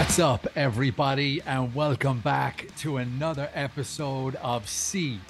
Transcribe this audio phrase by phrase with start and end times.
[0.00, 5.20] What's up, everybody, and welcome back to another episode of CMA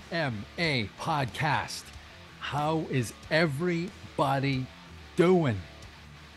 [0.97, 1.83] Podcast.
[2.39, 4.67] How is everybody
[5.17, 5.61] doing?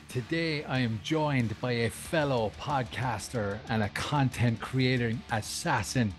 [0.10, 6.11] Today, I am joined by a fellow podcaster and a content creator assassin.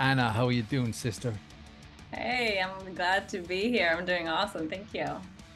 [0.00, 1.32] Anna, how are you doing, sister?
[2.12, 3.94] Hey, I'm glad to be here.
[3.96, 4.68] I'm doing awesome.
[4.68, 5.06] Thank you.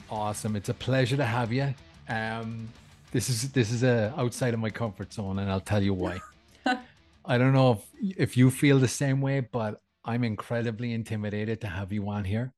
[0.08, 0.54] Awesome.
[0.54, 1.74] It's a pleasure to have you.
[2.08, 2.68] Um,
[3.16, 6.20] this is this is a outside of my comfort zone, and I'll tell you why.
[7.24, 11.66] I don't know if if you feel the same way, but I'm incredibly intimidated to
[11.66, 12.52] have you on here.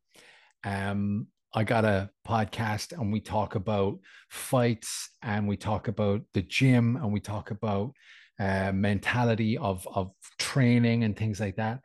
[0.65, 4.01] Um, I got a podcast and we talk about
[4.31, 7.93] fights and we talk about the gym and we talk about
[8.41, 11.83] uh, mentality of of training and things like that.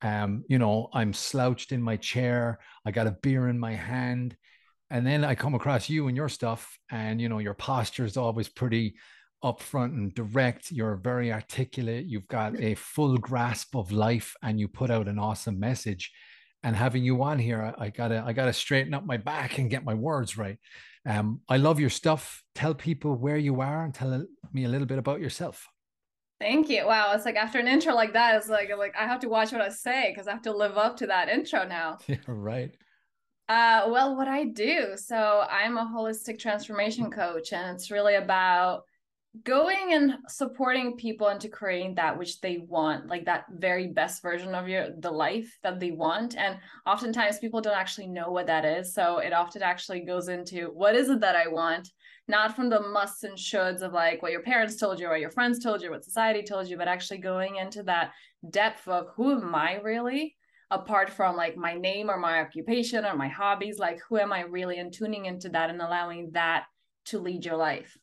[0.00, 2.60] Um, you know, I'm slouched in my chair.
[2.86, 4.36] I got a beer in my hand,
[4.92, 8.16] and then I come across you and your stuff, and you know, your posture is
[8.16, 8.94] always pretty
[9.42, 10.70] upfront and direct.
[10.70, 12.06] You're very articulate.
[12.06, 16.12] You've got a full grasp of life, and you put out an awesome message
[16.62, 19.70] and having you on here, I, I, gotta I gotta straighten up my back and
[19.70, 20.58] get my words right.
[21.04, 22.42] Um, I love your stuff.
[22.54, 25.66] Tell people where you are and tell me a little bit about yourself.
[26.40, 26.86] Thank you.
[26.86, 29.52] Wow, it's like after an intro like that, it's like like I have to watch
[29.52, 31.98] what I say because I have to live up to that intro now.
[32.06, 32.70] Yeah, right.
[33.52, 38.84] Uh, well, what I do, so I'm a holistic transformation coach, and it's really about
[39.44, 44.54] going and supporting people into creating that which they want like that very best version
[44.54, 48.64] of your the life that they want and oftentimes people don't actually know what that
[48.64, 48.94] is.
[48.94, 51.88] So it often actually goes into what is it that i want
[52.28, 55.30] not from the musts and shoulds of like what your parents told you or your
[55.30, 58.12] friends told you what society told you but actually going into that
[58.50, 60.36] depth of who am i really
[60.72, 64.40] apart from like my name or my occupation or my hobbies like who am i
[64.40, 66.64] really and tuning into that and allowing that
[67.04, 67.96] to lead your life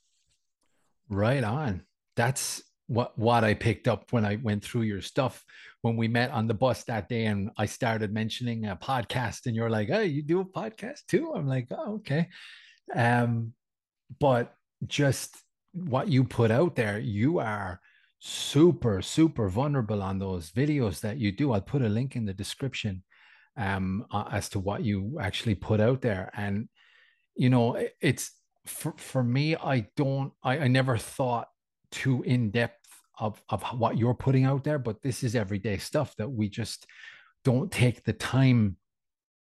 [1.10, 1.82] Right on.
[2.16, 5.44] That's what what I picked up when I went through your stuff
[5.82, 9.56] when we met on the bus that day and I started mentioning a podcast and
[9.56, 12.30] you're like, "Hey, you do a podcast too?" I'm like, "Oh, okay."
[12.96, 13.54] Um
[14.20, 14.56] but
[14.86, 15.36] just
[15.74, 17.80] what you put out there, you are
[18.20, 21.54] super super vulnerable on those videos that you do.
[21.54, 23.04] I'll put a link in the description
[23.58, 26.68] um as to what you actually put out there and
[27.40, 28.32] you know, it's
[28.66, 31.48] for, for me, I don't, I, I never thought
[31.90, 32.86] too in depth
[33.18, 36.86] of, of what you're putting out there, but this is everyday stuff that we just
[37.46, 38.76] don't take the time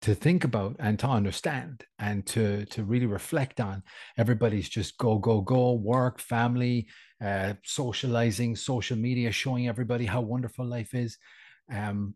[0.01, 3.83] to think about and to understand and to to really reflect on.
[4.17, 6.87] Everybody's just go go go work family
[7.25, 11.19] uh socializing social media showing everybody how wonderful life is.
[11.73, 12.15] Um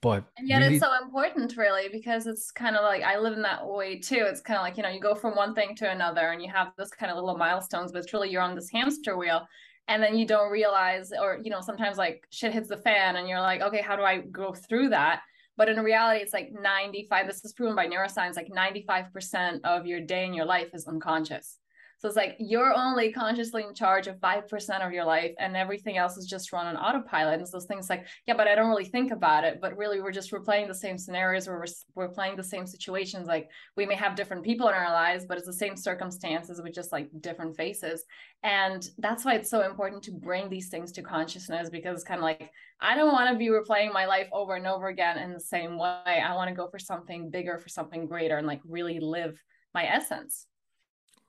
[0.00, 0.76] but and yet really...
[0.76, 4.24] it's so important really because it's kind of like i live in that way too.
[4.28, 6.50] It's kind of like you know you go from one thing to another and you
[6.50, 9.46] have this kind of little milestones but truly really you're on this hamster wheel.
[9.88, 13.28] And then you don't realize or you know sometimes like shit hits the fan and
[13.28, 15.22] you're like okay how do i go through that
[15.56, 20.00] but in reality it's like 95 this is proven by neuroscience like 95% of your
[20.00, 21.58] day in your life is unconscious
[22.02, 25.98] so it's like you're only consciously in charge of 5% of your life and everything
[25.98, 27.38] else is just run on autopilot.
[27.38, 29.60] And so those things like, yeah, but I don't really think about it.
[29.60, 33.28] But really, we're just replaying the same scenarios where we're, we're playing the same situations.
[33.28, 36.74] Like we may have different people in our lives, but it's the same circumstances with
[36.74, 38.02] just like different faces.
[38.42, 42.18] And that's why it's so important to bring these things to consciousness because it's kind
[42.18, 45.32] of like, I don't want to be replaying my life over and over again in
[45.32, 46.02] the same way.
[46.04, 49.40] I want to go for something bigger, for something greater, and like really live
[49.72, 50.48] my essence.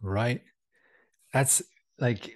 [0.01, 0.41] Right
[1.33, 1.61] that's
[1.99, 2.33] like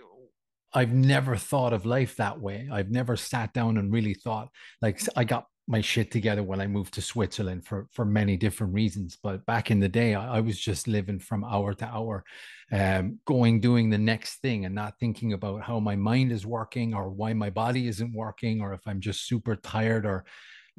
[0.74, 2.68] I've never thought of life that way.
[2.72, 4.50] I've never sat down and really thought
[4.81, 8.74] like I got my shit together when I moved to Switzerland for for many different
[8.74, 9.18] reasons.
[9.22, 12.24] But back in the day, I, I was just living from hour to hour,
[12.72, 16.94] um, going doing the next thing and not thinking about how my mind is working
[16.94, 20.25] or why my body isn't working or if I'm just super tired or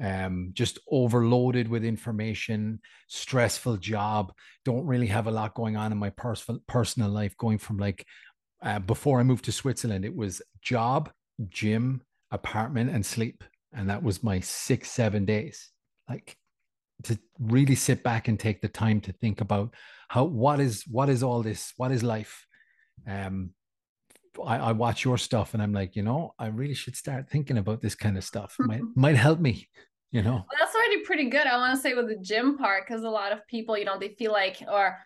[0.01, 4.33] um, just overloaded with information, stressful job,
[4.65, 7.35] don't really have a lot going on in my personal personal life.
[7.37, 8.05] Going from like
[8.61, 11.11] uh, before I moved to Switzerland, it was job,
[11.49, 12.01] gym,
[12.31, 15.69] apartment, and sleep, and that was my six seven days.
[16.07, 16.37] Like
[17.03, 19.73] to really sit back and take the time to think about
[20.09, 22.45] how what is what is all this what is life
[23.07, 23.51] um
[24.45, 27.57] I, I, watch your stuff and I'm like, you know, I really should start thinking
[27.57, 28.55] about this kind of stuff.
[28.59, 29.67] might might help me
[30.11, 32.85] you know well, that's already pretty good i want to say with the gym part
[32.87, 34.97] because a lot of people you know they feel like or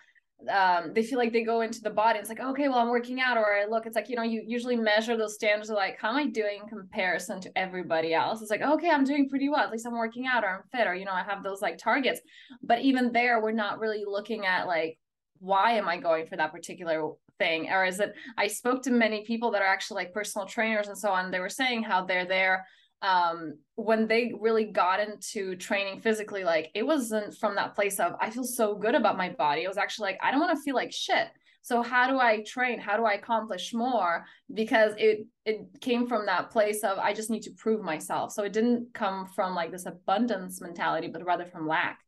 [0.52, 2.20] um, they feel like they go into the body.
[2.20, 4.44] It's like, okay, well, I'm working out, or I look, it's like, you know, you
[4.46, 8.42] usually measure those standards of like, how am I doing in comparison to everybody else?
[8.42, 9.62] It's like, okay, I'm doing pretty well.
[9.62, 11.78] At least I'm working out, or I'm fit, or, you know, I have those like
[11.78, 12.20] targets.
[12.62, 14.98] But even there, we're not really looking at like
[15.44, 17.70] why am I going for that particular thing?
[17.70, 20.98] Or is it, I spoke to many people that are actually like personal trainers and
[20.98, 21.32] so on.
[21.32, 22.66] They were saying how they're there
[23.04, 28.14] um when they really got into training physically like it wasn't from that place of
[28.22, 29.64] i feel so good about my body.
[29.64, 31.28] It was actually like i don't want to feel like shit.
[31.62, 32.80] So how do i train?
[32.80, 34.26] How do i accomplish more?
[34.54, 38.32] Because it it came from that place of i just need to prove myself.
[38.32, 42.00] So it didn't come from like this abundance mentality but rather from lack.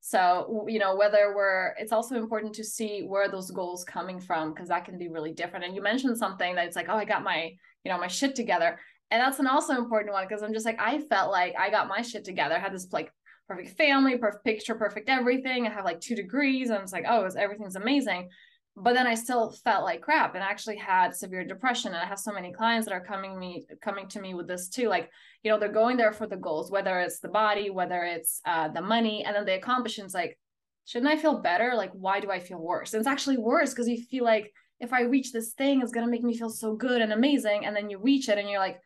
[0.00, 4.52] So you know whether we're it's also important to see where those goals coming from
[4.52, 5.64] because that can be really different.
[5.64, 7.52] And you mentioned something that it's like oh i got my
[7.84, 8.78] you know my shit together
[9.10, 11.88] and that's an also important one because I'm just like, I felt like I got
[11.88, 12.56] my shit together.
[12.56, 13.12] I had this like
[13.46, 15.66] perfect family, perfect picture, perfect everything.
[15.66, 16.70] I have like two degrees.
[16.70, 18.28] And I was like, oh, everything's amazing.
[18.76, 21.94] But then I still felt like crap and actually had severe depression.
[21.94, 24.68] And I have so many clients that are coming me coming to me with this
[24.68, 24.88] too.
[24.88, 25.08] Like,
[25.42, 28.68] you know, they're going there for the goals, whether it's the body, whether it's uh,
[28.68, 29.98] the money, and then they accomplish.
[30.12, 30.36] Like,
[30.84, 31.72] shouldn't I feel better?
[31.74, 32.92] Like, why do I feel worse?
[32.92, 36.10] And it's actually worse because you feel like if I reach this thing, it's gonna
[36.10, 37.64] make me feel so good and amazing.
[37.64, 38.78] And then you reach it and you're like,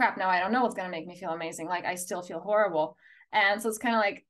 [0.00, 1.66] crap, now I don't know what's going to make me feel amazing.
[1.66, 2.96] Like I still feel horrible.
[3.34, 4.24] And so it's kind of like,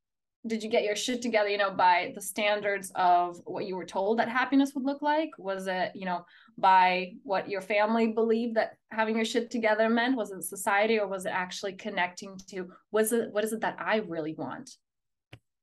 [0.44, 3.84] did you get your shit together, you know, by the standards of what you were
[3.84, 5.30] told that happiness would look like?
[5.38, 6.24] Was it, you know,
[6.58, 10.16] by what your family believed that having your shit together meant?
[10.16, 13.76] Was it society or was it actually connecting to, was it, what is it that
[13.78, 14.70] I really want?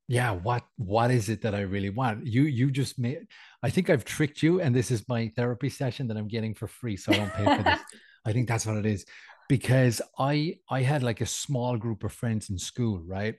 [0.10, 3.28] yeah what what is it that i really want you you just made
[3.62, 6.66] i think i've tricked you and this is my therapy session that i'm getting for
[6.66, 7.82] free so i don't pay for this
[8.26, 9.06] i think that's what it is
[9.50, 13.36] because I I had like a small group of friends in school, right?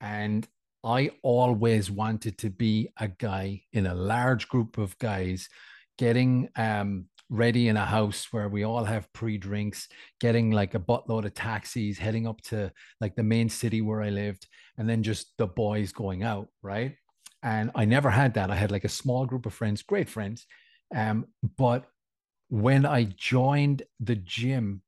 [0.00, 0.46] And
[0.84, 5.48] I always wanted to be a guy in a large group of guys
[5.98, 9.88] getting um ready in a house where we all have pre-drinks,
[10.20, 12.70] getting like a buttload of taxis, heading up to
[13.00, 14.46] like the main city where I lived,
[14.76, 16.96] and then just the boys going out, right?
[17.42, 18.50] And I never had that.
[18.50, 20.46] I had like a small group of friends, great friends.
[20.94, 21.86] Um, but
[22.48, 24.82] when I joined the gym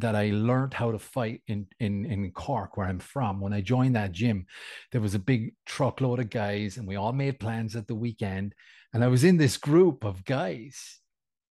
[0.00, 3.40] that I learned how to fight in in in Cork, where I'm from.
[3.40, 4.46] When I joined that gym,
[4.92, 8.54] there was a big truckload of guys, and we all made plans at the weekend.
[8.92, 11.00] And I was in this group of guys,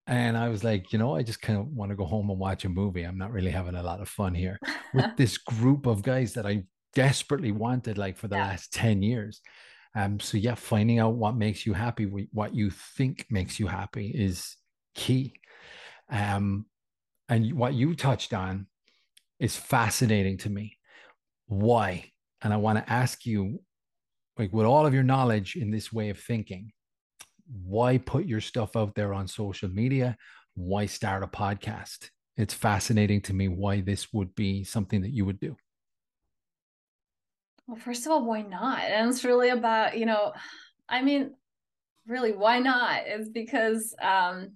[0.06, 2.38] and I was like, you know, I just kind of want to go home and
[2.38, 3.02] watch a movie.
[3.02, 4.58] I'm not really having a lot of fun here
[4.92, 6.64] with this group of guys that I
[6.94, 8.48] desperately wanted, like for the yeah.
[8.48, 9.40] last ten years.
[9.96, 14.08] Um, so yeah, finding out what makes you happy, what you think makes you happy,
[14.08, 14.56] is
[14.94, 15.34] key.
[16.10, 16.66] Um,
[17.28, 18.66] and what you touched on
[19.38, 20.78] is fascinating to me.
[21.46, 22.10] Why?
[22.42, 23.60] And I want to ask you,
[24.38, 26.72] like, with all of your knowledge in this way of thinking,
[27.46, 30.16] why put your stuff out there on social media?
[30.54, 32.10] Why start a podcast?
[32.36, 35.56] It's fascinating to me why this would be something that you would do.
[37.66, 38.80] Well, first of all, why not?
[38.80, 40.32] And it's really about, you know,
[40.88, 41.34] I mean,
[42.06, 43.02] really, why not?
[43.06, 44.52] It's because um,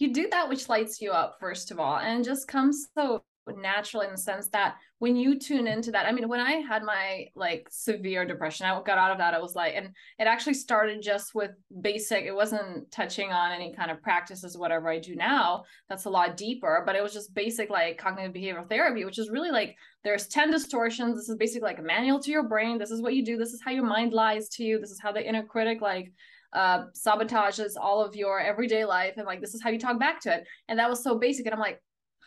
[0.00, 3.22] you do that which lights you up first of all and just comes so
[3.56, 6.82] natural in the sense that when you tune into that i mean when i had
[6.84, 9.86] my like severe depression i got out of that i was like and
[10.18, 11.50] it actually started just with
[11.80, 16.10] basic it wasn't touching on any kind of practices whatever i do now that's a
[16.10, 19.74] lot deeper but it was just basic like cognitive behavioral therapy which is really like
[20.04, 23.14] there's 10 distortions this is basically like a manual to your brain this is what
[23.14, 25.42] you do this is how your mind lies to you this is how the inner
[25.42, 26.12] critic like
[26.52, 30.20] uh, sabotages all of your everyday life and like this is how you talk back
[30.20, 30.44] to it.
[30.68, 31.80] And that was so basic and i'm like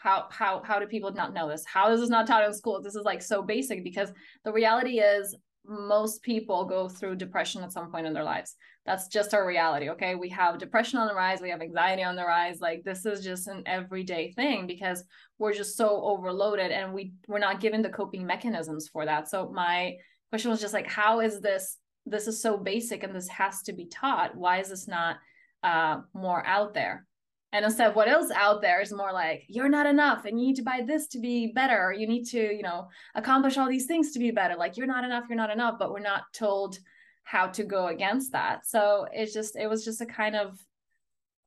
[0.03, 1.63] how how how do people not know this?
[1.65, 2.81] How is this not taught in school?
[2.81, 4.11] This is like so basic because
[4.43, 8.55] the reality is most people go through depression at some point in their lives.
[8.85, 10.15] That's just our reality okay?
[10.15, 13.23] We have depression on the rise we have anxiety on the rise like this is
[13.23, 15.05] just an everyday thing because
[15.39, 19.29] we're just so overloaded and we we're not given the coping mechanisms for that.
[19.29, 19.95] So my
[20.31, 23.73] question was just like how is this this is so basic and this has to
[23.73, 24.35] be taught.
[24.35, 25.17] Why is this not
[25.63, 27.05] uh, more out there?
[27.53, 30.47] And instead of what else out there is more like you're not enough and you
[30.47, 31.79] need to buy this to be better.
[31.79, 34.55] Or you need to you know accomplish all these things to be better.
[34.55, 36.79] Like you're not enough you're not enough but we're not told
[37.23, 38.65] how to go against that.
[38.65, 40.59] So it's just it was just a kind of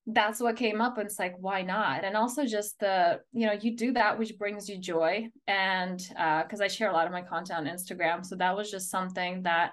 [0.07, 2.05] that's what came up and it's like why not?
[2.05, 5.29] And also just the you know you do that which brings you joy.
[5.49, 8.25] And uh because i share a lot of my content on instagram.
[8.25, 9.73] So that was just something that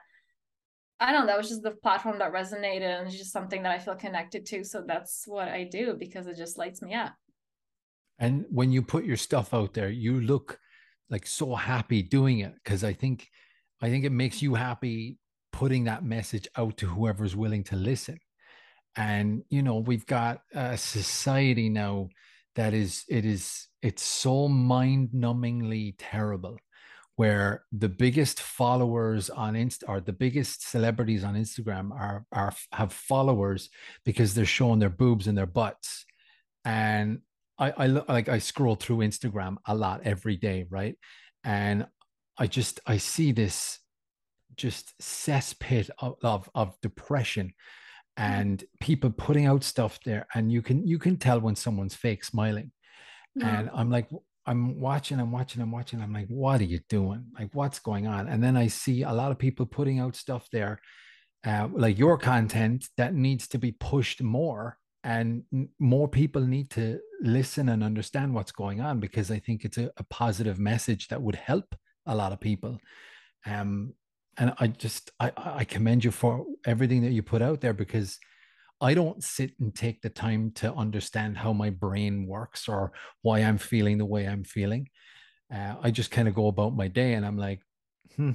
[0.99, 3.71] I don't know, that was just the platform that resonated and it's just something that
[3.71, 4.63] I feel connected to.
[4.63, 7.13] So that's what I do because it just lights me up.
[8.19, 10.59] And when you put your stuff out there, you look
[11.09, 13.27] like so happy doing it because I think
[13.81, 15.17] I think it makes you happy
[15.51, 18.17] putting that message out to whoever's willing to listen.
[18.95, 22.09] And you know, we've got a society now
[22.55, 26.57] that is it is it's so mind-numbingly terrible
[27.15, 32.91] where the biggest followers on Insta or the biggest celebrities on Instagram are are have
[32.91, 33.69] followers
[34.03, 36.05] because they're showing their boobs and their butts.
[36.65, 37.19] And
[37.59, 40.95] I I like I scroll through Instagram a lot every day, right?
[41.43, 41.85] And
[42.37, 43.79] I just I see this
[44.55, 47.53] just cesspit of, of, of depression
[48.17, 52.23] and people putting out stuff there and you can you can tell when someone's fake
[52.23, 52.71] smiling
[53.35, 53.59] yeah.
[53.59, 54.07] and i'm like
[54.45, 57.25] i'm watching i'm watching i'm watching i'm like what are you doing?
[57.37, 58.27] Like what's going on?
[58.27, 60.79] And then i see a lot of people putting out stuff there
[61.45, 65.43] uh, like your content that needs to be pushed more and
[65.79, 69.91] more people need to listen and understand what's going on because i think it's a,
[69.97, 72.79] a positive message that would help a lot of people.
[73.45, 73.93] Um
[74.37, 78.17] and I just I, I commend you for everything that you put out there because
[78.83, 83.39] I don't sit and take the time to understand how my brain works or why
[83.39, 84.89] I'm feeling the way I'm feeling.
[85.53, 87.61] Uh, I just kind of go about my day and I'm like,
[88.15, 88.31] hmm.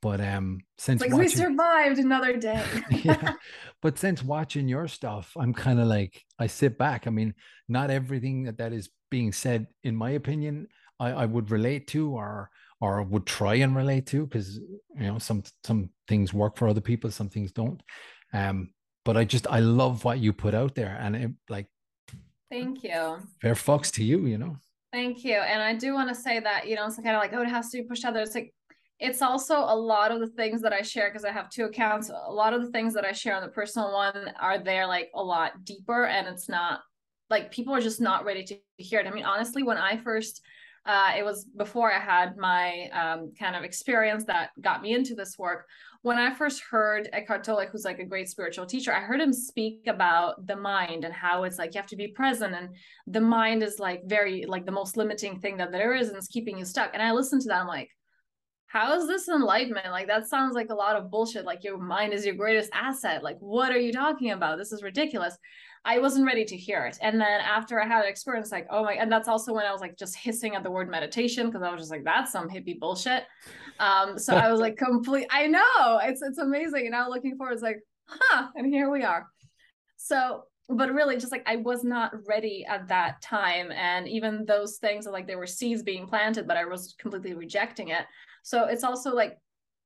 [0.00, 2.62] But um, since like watching, we survived another day.
[2.90, 3.34] yeah,
[3.80, 7.06] but since watching your stuff, I'm kind of like I sit back.
[7.06, 7.34] I mean,
[7.68, 10.66] not everything that that is being said, in my opinion,
[10.98, 15.18] I, I would relate to or or would try and relate to because you know
[15.18, 17.80] some some things work for other people some things don't
[18.34, 18.70] um
[19.04, 21.66] but i just i love what you put out there and it like
[22.50, 23.18] thank you.
[23.40, 24.56] fair fucks to you you know?
[24.92, 25.36] Thank you.
[25.36, 27.48] And i do want to say that you know it's kind of like oh it
[27.48, 28.22] has to be pushed out there.
[28.22, 28.52] It's like
[29.00, 32.08] it's also a lot of the things that i share because i have two accounts
[32.08, 35.10] a lot of the things that i share on the personal one are there like
[35.14, 36.80] a lot deeper and it's not
[37.30, 39.06] like people are just not ready to hear it.
[39.06, 40.42] I mean honestly when i first
[40.84, 45.14] uh, it was before I had my um, kind of experience that got me into
[45.14, 45.66] this work.
[46.02, 49.32] When I first heard Eckhart Tolle, who's like a great spiritual teacher, I heard him
[49.32, 52.70] speak about the mind and how it's like you have to be present, and
[53.06, 56.26] the mind is like very like the most limiting thing that there is, and it's
[56.26, 56.90] keeping you stuck.
[56.92, 57.88] And I listened to that, I'm like,
[58.66, 59.90] how is this enlightenment?
[59.90, 61.44] Like that sounds like a lot of bullshit.
[61.44, 63.22] Like your mind is your greatest asset.
[63.22, 64.58] Like what are you talking about?
[64.58, 65.36] This is ridiculous.
[65.84, 66.98] I wasn't ready to hear it.
[67.02, 69.72] And then after I had an experience, like, oh my, and that's also when I
[69.72, 72.48] was like just hissing at the word meditation because I was just like, that's some
[72.48, 73.24] hippie bullshit.
[73.80, 75.26] Um, so I was like, complete.
[75.30, 76.82] I know it's it's amazing.
[76.82, 79.26] And now looking forward, it's like, huh, and here we are.
[79.96, 84.76] So, but really, just like I was not ready at that time, and even those
[84.76, 88.06] things, like there were seeds being planted, but I was completely rejecting it.
[88.44, 89.38] So it's also like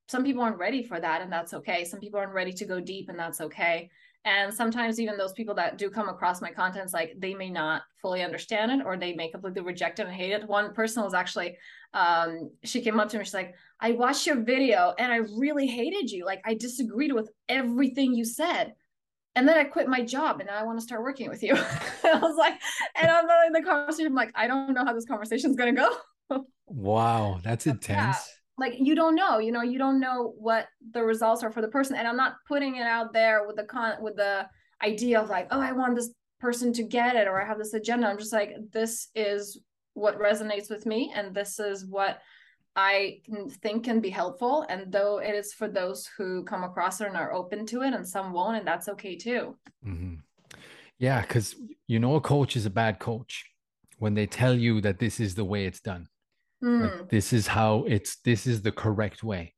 [0.09, 1.85] some people aren't ready for that, and that's okay.
[1.85, 3.91] Some people aren't ready to go deep, and that's okay.
[4.27, 7.83] And sometimes even those people that do come across my contents like they may not
[8.03, 10.49] fully understand it or they may completely reject it and hate it.
[10.49, 11.57] One person was actually
[11.95, 15.69] um, she came up to me she's like i watched your video and i really
[15.69, 16.25] hated you.
[16.27, 18.75] Like i disagreed with everything you said.
[19.37, 21.55] And then i quit my job and now i want to start working with you.
[22.05, 22.61] I was like
[22.97, 25.77] and i'm in the conversation I'm like i don't know how this conversation is going
[25.77, 25.97] to
[26.29, 26.47] go.
[26.67, 27.97] Wow that's intense.
[27.97, 31.63] yeah like you don't know you know you don't know what the results are for
[31.63, 31.97] the person.
[31.97, 34.49] And i'm not putting it out there with the con with the
[34.83, 37.75] idea of like oh i want this person to get it or i have this
[37.75, 38.07] agenda.
[38.07, 39.61] I'm just like this is
[39.95, 42.19] what resonates with me and this is what
[42.77, 44.67] i can think can be helpful.
[44.69, 47.95] And though it is for those who come across it and are open to it
[47.95, 49.57] and some won't and that's okay too.
[49.87, 50.15] Mm-hmm.
[50.99, 51.55] yeah because
[51.87, 53.45] you know a coach is a bad coach
[53.99, 56.07] when they tell you that this is the way it's done
[56.63, 56.83] Mm.
[56.83, 59.55] Like, this is how it's this is the correct way.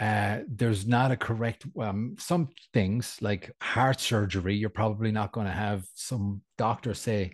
[0.00, 5.46] Uh, there's not a correct um, some things like heart surgery you're probably not going
[5.46, 7.30] to have some doctor say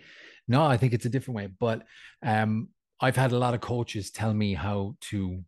[0.49, 1.85] no i think it's a different way but
[2.25, 2.69] um,
[3.01, 5.45] i've had a lot of coaches tell me how to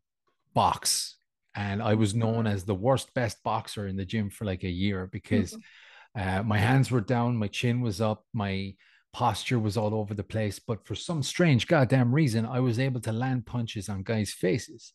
[0.54, 1.16] box
[1.56, 4.70] and i was known as the worst best boxer in the gym for like a
[4.70, 6.38] year because mm-hmm.
[6.38, 8.72] uh, my hands were down my chin was up my
[9.12, 10.58] posture was all over the place.
[10.58, 14.92] But for some strange goddamn reason, I was able to land punches on guys' faces.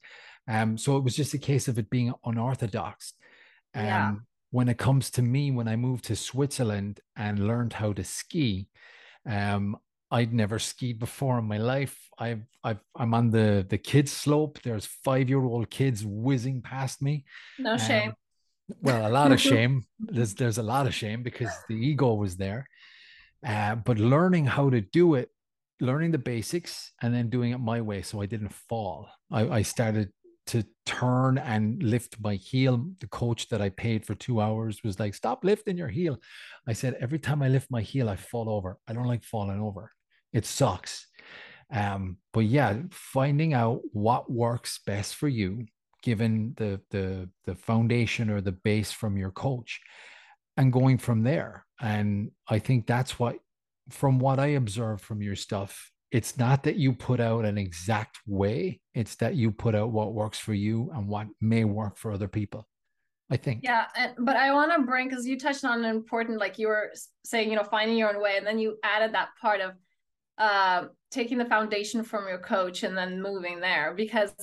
[0.47, 3.13] Um, so it was just a case of it being unorthodox.
[3.75, 4.13] Um, yeah.
[4.51, 8.67] When it comes to me, when I moved to Switzerland and learned how to ski,
[9.27, 9.77] um,
[10.11, 11.97] I'd never skied before in my life.
[12.19, 14.59] I've, I've, I'm on the the kids slope.
[14.61, 17.25] There's five year old kids whizzing past me.
[17.57, 18.09] No shame.
[18.09, 18.15] Um,
[18.81, 19.85] well, a lot of shame.
[19.99, 22.67] There's there's a lot of shame because the ego was there.
[23.45, 25.29] Uh, but learning how to do it,
[25.81, 29.09] learning the basics, and then doing it my way, so I didn't fall.
[29.31, 30.09] I, I started
[30.45, 32.85] to turn and lift my heel.
[32.99, 36.17] The coach that I paid for two hours was like, "Stop lifting your heel."
[36.67, 38.77] I said, "Every time I lift my heel, I fall over.
[38.87, 39.91] I don't like falling over.
[40.31, 41.07] It sucks."
[41.71, 45.65] Um, but yeah, finding out what works best for you,
[46.01, 49.81] given the the the foundation or the base from your coach,
[50.57, 51.65] and going from there.
[51.81, 53.37] And I think that's what,
[53.89, 58.19] from what I observe from your stuff, it's not that you put out an exact
[58.27, 62.11] way, it's that you put out what works for you and what may work for
[62.11, 62.67] other people.
[63.31, 63.61] I think.
[63.63, 63.85] Yeah,
[64.19, 66.91] but I want to bring because you touched on an important, like you were
[67.25, 69.71] saying, you know, finding your own way, and then you added that part of
[70.37, 74.33] uh, taking the foundation from your coach and then moving there because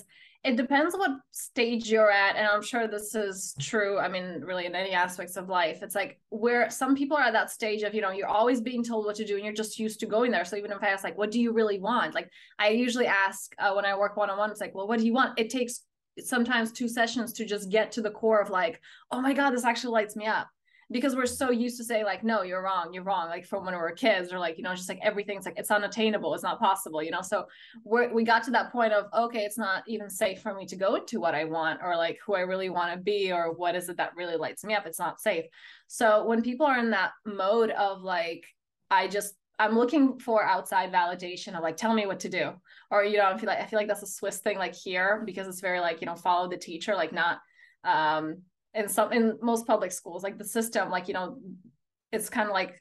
[0.43, 4.65] it depends what stage you're at and i'm sure this is true i mean really
[4.65, 5.83] in any aspects of life.
[5.83, 8.83] It's like where some people are at that stage of you know you're always being
[8.83, 10.45] told what to do and you're just used to going there.
[10.45, 12.15] So even if i ask like what do you really want?
[12.15, 15.13] Like i usually ask uh, when i work one-on-one it's like well what do you
[15.13, 15.39] want?
[15.39, 15.81] It takes
[16.19, 18.81] sometimes two sessions to just get to the core of like
[19.11, 20.49] oh my god this actually lights me up
[20.91, 23.75] because we're so used to say like no you're wrong you're wrong like from when
[23.75, 26.59] we were kids or like you know just like everything's like it's unattainable it's not
[26.59, 27.47] possible you know so
[27.85, 30.77] we we got to that point of okay it's not even safe for me to
[30.77, 33.75] go into what i want or like who i really want to be or what
[33.75, 35.45] is it that really lights me up it's not safe
[35.87, 38.45] so when people are in that mode of like
[38.91, 42.53] i just I'm looking for outside validation of like tell me what to do.
[42.91, 45.23] Or you know, I feel like I feel like that's a Swiss thing like here
[45.27, 47.41] because it's very like, you know, follow the teacher, like not
[47.85, 48.39] um
[48.75, 51.39] in some in most public schools like the system like you know
[52.13, 52.81] it's kind of like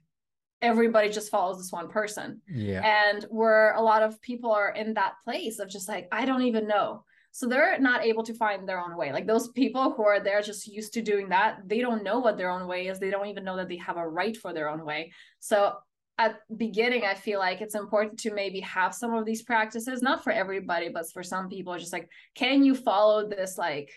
[0.62, 2.41] everybody just follows this one person.
[2.48, 2.81] Yeah.
[2.84, 6.43] And where a lot of people are in that place of just like i don't
[6.43, 7.03] even know.
[7.31, 9.13] So they're not able to find their own way.
[9.13, 12.38] Like those people who are there just used to doing that they don't know what
[12.38, 13.00] their own way is.
[13.00, 15.12] They don't even know that they have a right for their own way.
[15.39, 15.75] So
[16.17, 20.22] at beginning i feel like it's important to maybe have some of these practices not
[20.22, 23.89] for everybody but for some people just like can you follow this like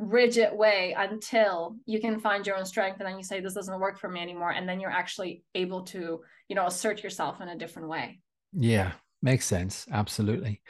[0.00, 3.80] rigid way until you can find your own strength and then you say this doesn't
[3.80, 7.48] work for me anymore and then you're actually able to you know assert yourself in
[7.48, 8.20] a different way.
[8.52, 8.92] Yeah
[9.22, 10.62] makes sense absolutely.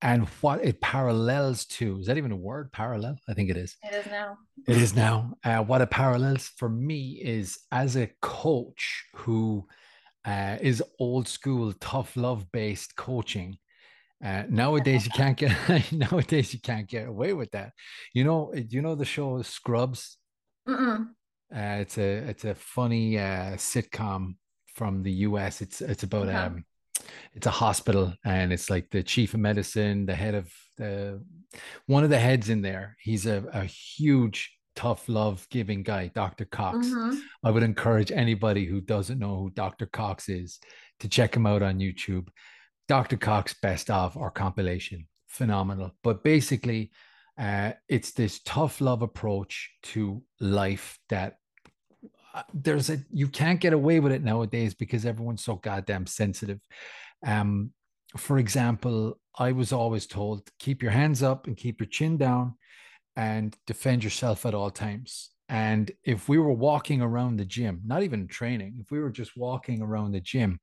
[0.00, 3.18] And what it parallels to is that even a word parallel?
[3.28, 3.76] I think it is.
[3.82, 4.38] It is now.
[4.68, 5.34] It is now.
[5.42, 9.66] Uh, what it parallels for me is as a coach who
[10.24, 13.58] uh, is old school tough love based coaching
[14.24, 15.52] uh, nowadays you can't get
[15.92, 17.72] nowadays you can't get away with that.
[18.14, 20.18] You know, you know the show Scrubs?
[21.54, 24.34] Uh, it's a it's a funny uh, sitcom
[24.74, 25.60] from the U.S.
[25.60, 26.46] It's it's about uh-huh.
[26.46, 26.64] um,
[27.34, 31.22] it's a hospital and it's like the chief of medicine, the head of the
[31.86, 32.96] one of the heads in there.
[33.00, 36.44] He's a, a huge tough love giving guy, Dr.
[36.44, 36.86] Cox.
[36.86, 37.18] Mm-hmm.
[37.44, 39.86] I would encourage anybody who doesn't know who Dr.
[39.86, 40.58] Cox is
[41.00, 42.28] to check him out on YouTube.
[42.88, 43.16] Dr.
[43.16, 45.92] Cox best of or compilation, phenomenal.
[46.02, 46.90] But basically,
[47.38, 51.36] uh, it's this tough love approach to life that
[52.34, 56.60] uh, there's a you can't get away with it nowadays because everyone's so goddamn sensitive.
[57.24, 57.72] Um,
[58.16, 62.54] for example, I was always told keep your hands up and keep your chin down
[63.16, 65.30] and defend yourself at all times.
[65.48, 69.36] And if we were walking around the gym, not even training, if we were just
[69.36, 70.60] walking around the gym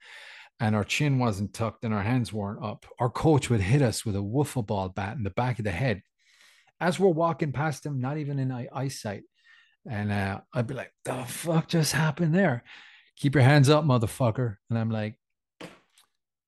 [0.59, 4.05] and our chin wasn't tucked and our hands weren't up, our coach would hit us
[4.05, 6.01] with a wiffle ball bat in the back of the head
[6.79, 9.23] as we're walking past him, not even in eyesight.
[9.89, 12.63] And uh, I'd be like, the fuck just happened there?
[13.17, 14.57] Keep your hands up, motherfucker.
[14.69, 15.15] And I'm like,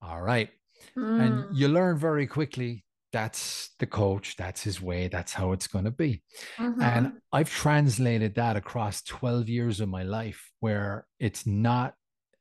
[0.01, 0.49] all right.
[0.97, 1.21] Mm.
[1.21, 1.55] And hmm.
[1.55, 5.91] you learn very quickly that's the coach, that's his way, that's how it's going to
[5.91, 6.21] be.
[6.57, 6.81] Mm-hmm.
[6.81, 11.93] And I've translated that across 12 years of my life where it's not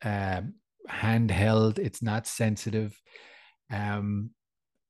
[0.03, 0.55] um,
[0.89, 2.99] handheld, it's not sensitive.
[3.73, 4.31] Um,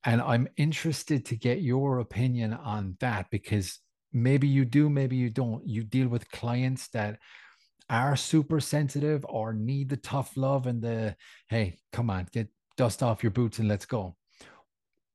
[0.05, 3.81] and I'm interested to get your opinion on that because
[4.13, 5.67] maybe you do, maybe you don't.
[5.67, 7.19] You deal with clients that
[7.91, 11.17] are super sensitive or need the tough love and the
[11.49, 14.17] hey, come on, get dust off your boots and let's go.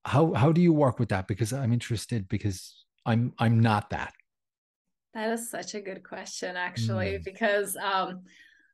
[0.03, 1.27] How how do you work with that?
[1.27, 4.13] Because I'm interested because I'm I'm not that.
[5.13, 7.23] That is such a good question, actually, mm.
[7.23, 8.21] because um,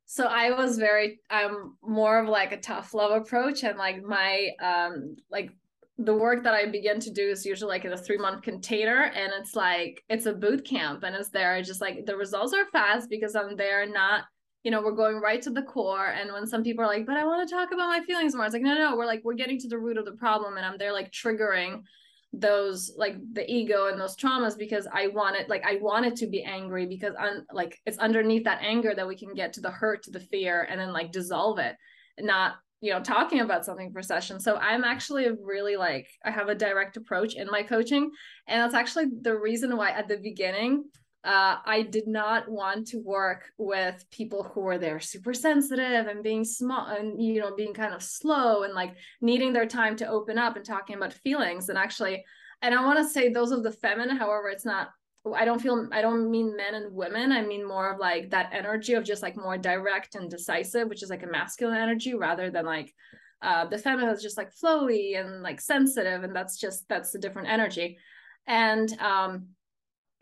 [0.10, 4.50] so i was very i'm more of like a tough love approach and like my
[4.62, 5.52] um like
[6.00, 9.12] the work that i begin to do is usually like in a three month container
[9.14, 11.62] and it's like it's a boot camp and it's there.
[11.62, 14.24] Just like the results are fast because i'm there not
[14.64, 16.08] you know we're going right to the core.
[16.08, 18.46] And when some people are like but i want to talk about my feelings more
[18.46, 20.66] it's like no no we're like we're getting to the root of the problem and
[20.66, 21.84] i'm there like triggering
[22.34, 26.44] those like the ego and those traumas because I wanted like I wanted to be
[26.44, 30.04] angry because I'm like it's underneath that anger that we can get to the hurt,
[30.04, 31.76] to the fear, and then like dissolve it,
[32.20, 34.40] not you know talking about something for session.
[34.40, 38.12] So I'm actually really like I have a direct approach in my coaching,
[38.48, 40.86] and that's actually the reason why at the beginning
[41.24, 46.24] uh, I did not want to work with people who were there super sensitive and
[46.24, 50.08] being small and you know being kind of slow and like needing their time to
[50.08, 52.24] open up and talking about feelings and actually
[52.62, 54.90] and I want to say those of the feminine however it's not
[55.36, 58.52] I don't feel I don't mean men and women I mean more of like that
[58.54, 62.50] energy of just like more direct and decisive which is like a masculine energy rather
[62.50, 62.94] than like
[63.42, 67.20] uh, the feminine is just like flowy and like sensitive, and that's just that's a
[67.20, 67.98] different energy.
[68.48, 69.50] And um,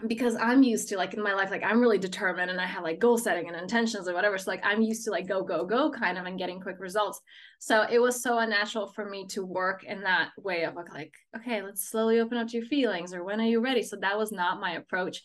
[0.08, 2.84] because I'm used to like in my life, like I'm really determined and I have
[2.84, 4.38] like goal setting and intentions or whatever.
[4.38, 7.22] So like I'm used to like go, go, go kind of and getting quick results.
[7.60, 11.62] So it was so unnatural for me to work in that way of like, okay,
[11.62, 13.84] let's slowly open up to your feelings or when are you ready?
[13.84, 15.24] So that was not my approach.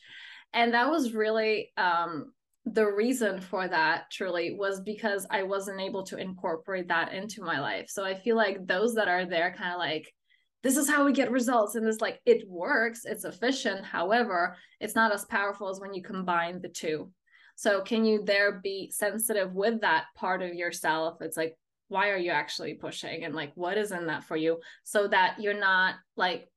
[0.52, 2.32] And that was really um
[2.66, 7.58] the reason for that truly was because I wasn't able to incorporate that into my
[7.58, 7.88] life.
[7.88, 10.12] So I feel like those that are there kind of like
[10.62, 13.84] this is how we get results and it's like it works it's efficient.
[13.84, 17.10] However it's not as powerful as when you combine the two.
[17.56, 21.18] So can you there be sensitive with that part of yourself?
[21.20, 21.56] It's like
[21.88, 23.24] why are you actually pushing?
[23.24, 24.60] And like what is in that for you?
[24.84, 26.48] So that you're not like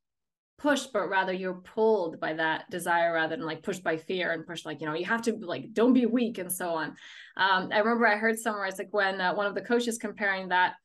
[0.59, 4.45] pushed but rather you're pulled by that desire rather than like pushed by fear and
[4.45, 6.95] pushed like you know you have to like don't be weak and so on.
[7.35, 10.49] Um, i remember i heard somewhere it's like when uh, one of the coaches comparing
[10.49, 10.75] that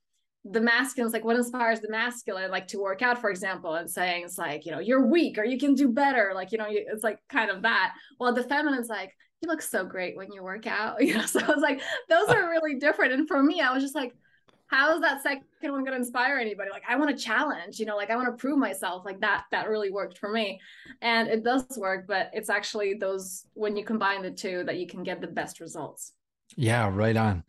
[0.51, 3.91] the masculine is like what inspires the masculine like to work out for example and
[3.91, 6.67] saying it's like you know you're weak or you can do better like you know
[6.69, 7.95] it's like kind of that.
[8.17, 11.41] While the feminine's like you look so great when you work out you know so
[11.41, 13.13] it's like those are really different.
[13.13, 14.15] And for me i was just like
[14.69, 16.71] how is that second one going to inspire anybody?
[16.71, 19.45] Like i want to challenge you know like i want to prove myself like that
[19.51, 20.61] that really worked for me.
[21.03, 24.87] And it does work but it's actually those when you combine the two that you
[24.87, 26.13] can get the best results.
[26.57, 27.45] Yeah right on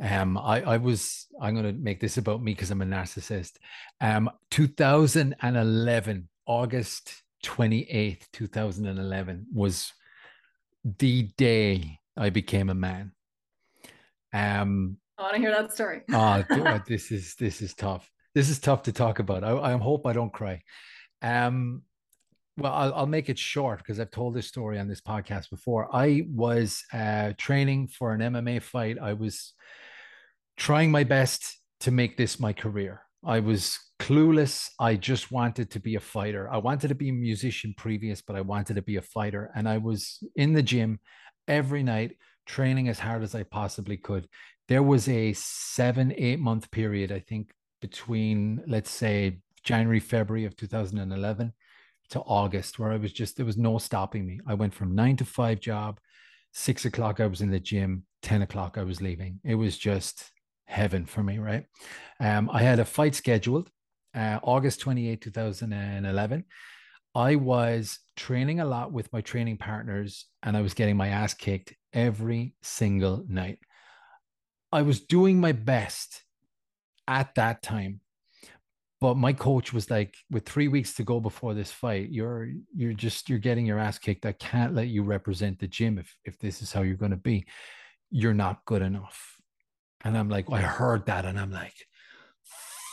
[0.00, 3.52] um, I, I was, I'm going to make this about me because I'm a narcissist.
[4.00, 9.92] Um, 2011, August 28th, 2011 was
[10.84, 13.12] the day I became a man.
[14.32, 16.02] Um, I want to hear that story.
[16.12, 16.44] oh,
[16.86, 18.08] this is, this is tough.
[18.34, 19.42] This is tough to talk about.
[19.42, 20.62] I, I hope I don't cry.
[21.22, 21.82] Um,
[22.56, 25.88] well, I'll, I'll, make it short because I've told this story on this podcast before.
[25.94, 28.98] I was uh, training for an MMA fight.
[29.00, 29.54] I was
[30.58, 33.02] trying my best to make this my career.
[33.24, 34.68] I was clueless.
[34.78, 36.50] I just wanted to be a fighter.
[36.52, 39.50] I wanted to be a musician previous, but I wanted to be a fighter.
[39.54, 40.98] And I was in the gym
[41.46, 44.28] every night, training as hard as I possibly could.
[44.66, 50.56] There was a seven, eight month period, I think, between, let's say, January, February of
[50.56, 51.52] 2011
[52.10, 54.40] to August, where I was just, there was no stopping me.
[54.46, 56.00] I went from nine to five job,
[56.52, 59.40] six o'clock, I was in the gym, 10 o'clock, I was leaving.
[59.44, 60.30] It was just,
[60.68, 61.64] heaven for me, right?
[62.20, 63.70] Um, I had a fight scheduled
[64.14, 66.44] uh, August 28, 2011.
[67.14, 71.34] I was training a lot with my training partners and I was getting my ass
[71.34, 73.58] kicked every single night.
[74.70, 76.22] I was doing my best
[77.06, 78.00] at that time.
[79.00, 82.92] But my coach was like, with three weeks to go before this fight, you're you're
[82.92, 84.26] just you're getting your ass kicked.
[84.26, 87.16] I can't let you represent the gym if if this is how you're going to
[87.16, 87.46] be.
[88.10, 89.37] You're not good enough
[90.04, 91.74] and I'm like, I heard that, and I'm like,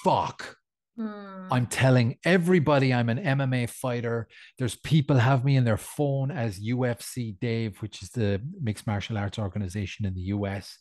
[0.03, 0.57] fuck.
[0.97, 1.47] Mm.
[1.51, 4.27] I'm telling everybody I'm an MMA fighter.
[4.57, 9.17] There's people have me in their phone as UFC Dave, which is the mixed martial
[9.17, 10.77] arts organization in the US.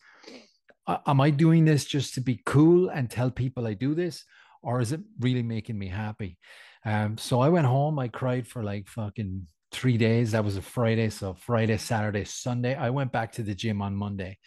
[0.86, 4.24] Am I doing this just to be cool and tell people I do this,
[4.62, 6.38] or is it really making me happy?
[6.84, 7.98] Um, so I went home.
[7.98, 10.32] I cried for like fucking three days.
[10.32, 12.74] That was a Friday, so Friday, Saturday, Sunday.
[12.74, 14.38] I went back to the gym on Monday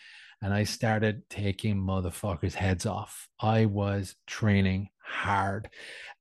[0.41, 3.27] and I started taking motherfuckers' heads off.
[3.39, 5.69] I was training hard.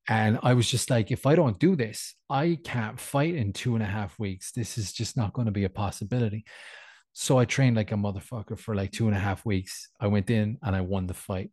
[0.07, 3.75] And I was just like, if I don't do this, I can't fight in two
[3.75, 4.51] and a half weeks.
[4.51, 6.45] This is just not going to be a possibility.
[7.13, 9.89] So I trained like a motherfucker for like two and a half weeks.
[9.99, 11.51] I went in and I won the fight.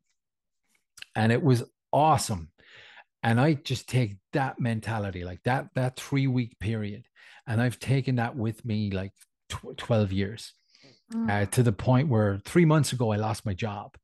[1.16, 2.50] And it was awesome.
[3.22, 7.06] And I just take that mentality, like that, that three week period.
[7.46, 9.12] And I've taken that with me like
[9.48, 10.52] tw- 12 years
[11.12, 11.30] mm.
[11.30, 13.96] uh, to the point where three months ago I lost my job,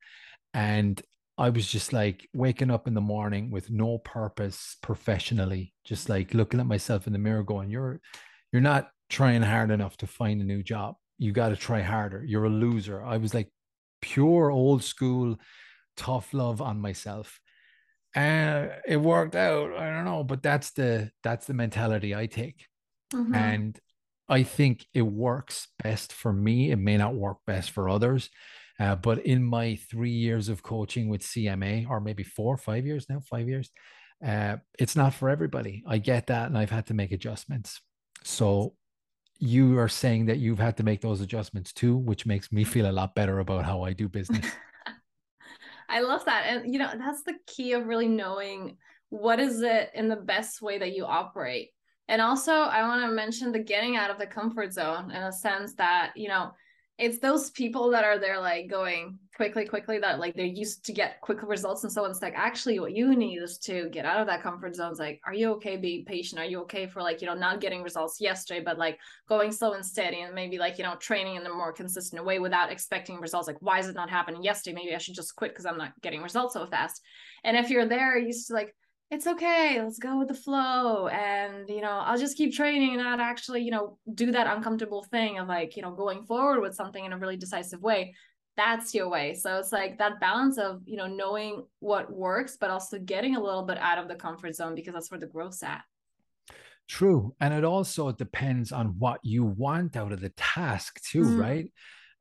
[0.54, 1.00] and
[1.38, 6.34] I was just like waking up in the morning with no purpose professionally, just like
[6.34, 8.00] looking at myself in the mirror, going, "You're,
[8.52, 10.96] you're not trying hard enough to find a new job.
[11.18, 12.24] You got to try harder.
[12.24, 13.48] You're a loser." I was like
[14.00, 15.38] pure old school,
[15.96, 17.40] tough love on myself
[18.14, 22.66] and it worked out i don't know but that's the that's the mentality i take
[23.14, 23.34] mm-hmm.
[23.34, 23.78] and
[24.30, 26.70] I think it works best for me.
[26.70, 28.30] It may not work best for others.
[28.78, 33.06] Uh, but in my three years of coaching with CMA, or maybe four, five years
[33.10, 33.70] now, five years,
[34.24, 35.82] uh, it's not for everybody.
[35.86, 36.46] I get that.
[36.46, 37.82] And I've had to make adjustments.
[38.22, 38.74] So
[39.38, 42.88] you are saying that you've had to make those adjustments too, which makes me feel
[42.88, 44.46] a lot better about how I do business.
[45.88, 46.44] I love that.
[46.46, 48.76] And, you know, that's the key of really knowing
[49.08, 51.70] what is it in the best way that you operate
[52.10, 55.30] and also, I want to mention the getting out of the comfort zone in a
[55.30, 56.50] sense that, you know,
[56.98, 60.92] it's those people that are there like going quickly quickly that like they're used to
[60.92, 61.84] get quick results.
[61.84, 64.74] And so it's like actually what you need is to get out of that comfort
[64.74, 64.90] zone.
[64.90, 66.40] It's like are you okay being patient?
[66.40, 69.74] Are you okay for like you know not getting results yesterday but like going slow
[69.74, 73.20] and steady and maybe like you know training in a more consistent way without expecting
[73.20, 73.46] results?
[73.46, 74.74] Like why is it not happening yesterday?
[74.74, 77.00] Maybe i should just quit because i'm not getting results so fast.
[77.44, 78.74] And if you're there used to like
[79.10, 83.02] it's okay let's go with the flow and you know i'll just keep training and
[83.02, 86.74] not actually you know do that uncomfortable thing of like you know going forward with
[86.74, 88.14] something in a really decisive way.
[88.56, 89.34] That's your way.
[89.34, 93.42] So it's like that balance of you know knowing what works but also getting a
[93.42, 95.82] little bit out of the comfort zone because that's where the growth's at.
[96.88, 101.40] True and it also depends on what you want out of the task too mm.
[101.40, 101.72] right?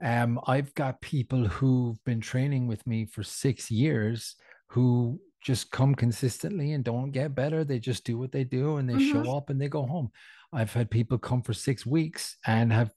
[0.02, 4.36] Um i've got people who've been training with me for six years
[4.68, 7.64] who just come consistently and don't get better.
[7.64, 9.24] They just do what they do and they mm-hmm.
[9.24, 10.12] show up and they go home.
[10.52, 12.92] I've had people come for six weeks and have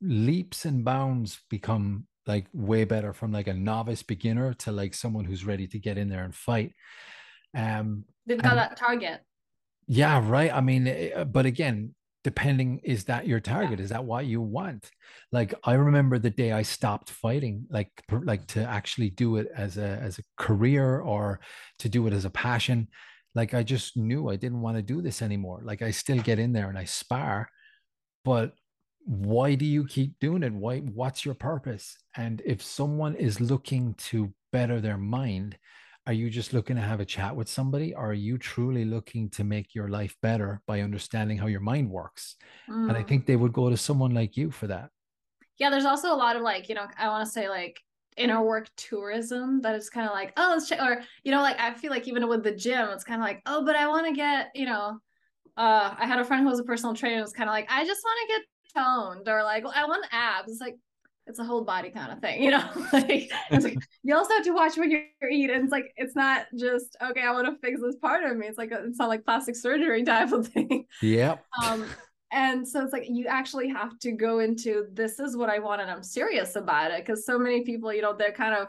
[0.00, 5.24] leaps and bounds become like way better from like a novice beginner to like someone
[5.24, 6.72] who's ready to get in there and fight.
[7.56, 9.20] Um, They've got and, that target.
[9.86, 10.52] Yeah, right.
[10.52, 11.94] I mean, eh, but again,
[12.26, 13.78] depending is that your target?
[13.78, 14.90] Is that what you want?
[15.30, 19.76] Like i remember the day i stopped fighting like like to actually do it as
[19.76, 21.38] a as a career or
[21.78, 22.88] to do it as a passion.
[23.36, 25.60] Like i just knew i didn't want to do this anymore.
[25.62, 27.48] Like i still get in there and i spar
[28.24, 28.54] but
[29.04, 30.52] why do you keep doing it?
[30.52, 31.96] Why what's your purpose?
[32.16, 35.58] And if someone is looking to better their mind
[36.06, 37.94] are you just looking to have a chat with somebody?
[37.94, 41.90] Or are you truly looking to make your life better by understanding how your mind
[41.90, 42.36] works?
[42.68, 42.88] Mm.
[42.88, 44.90] and i think they would go to someone like you for that.
[45.58, 47.80] Yeah there's also a lot of like you know i want to say like
[48.16, 51.58] inner work tourism that is kind of like oh let's check or you know like
[51.58, 54.06] i feel like even with the gym it's kind of like oh but i want
[54.06, 54.98] to get you know
[55.56, 57.84] uh i had a friend who was a personal trainer was kind of like i
[57.84, 58.42] just want to get
[58.74, 60.76] toned or like i want abs it's like
[61.26, 62.68] it's a whole body kind of thing, you know.
[62.92, 66.46] like, like, you also have to watch what you eat, and it's like it's not
[66.56, 67.22] just okay.
[67.22, 68.46] I want to fix this part of me.
[68.46, 70.86] It's like a, it's not like plastic surgery type of thing.
[71.02, 71.44] Yep.
[71.64, 71.86] Um,
[72.32, 75.80] and so it's like you actually have to go into this is what I want,
[75.80, 78.68] and I'm serious about it because so many people, you know, they're kind of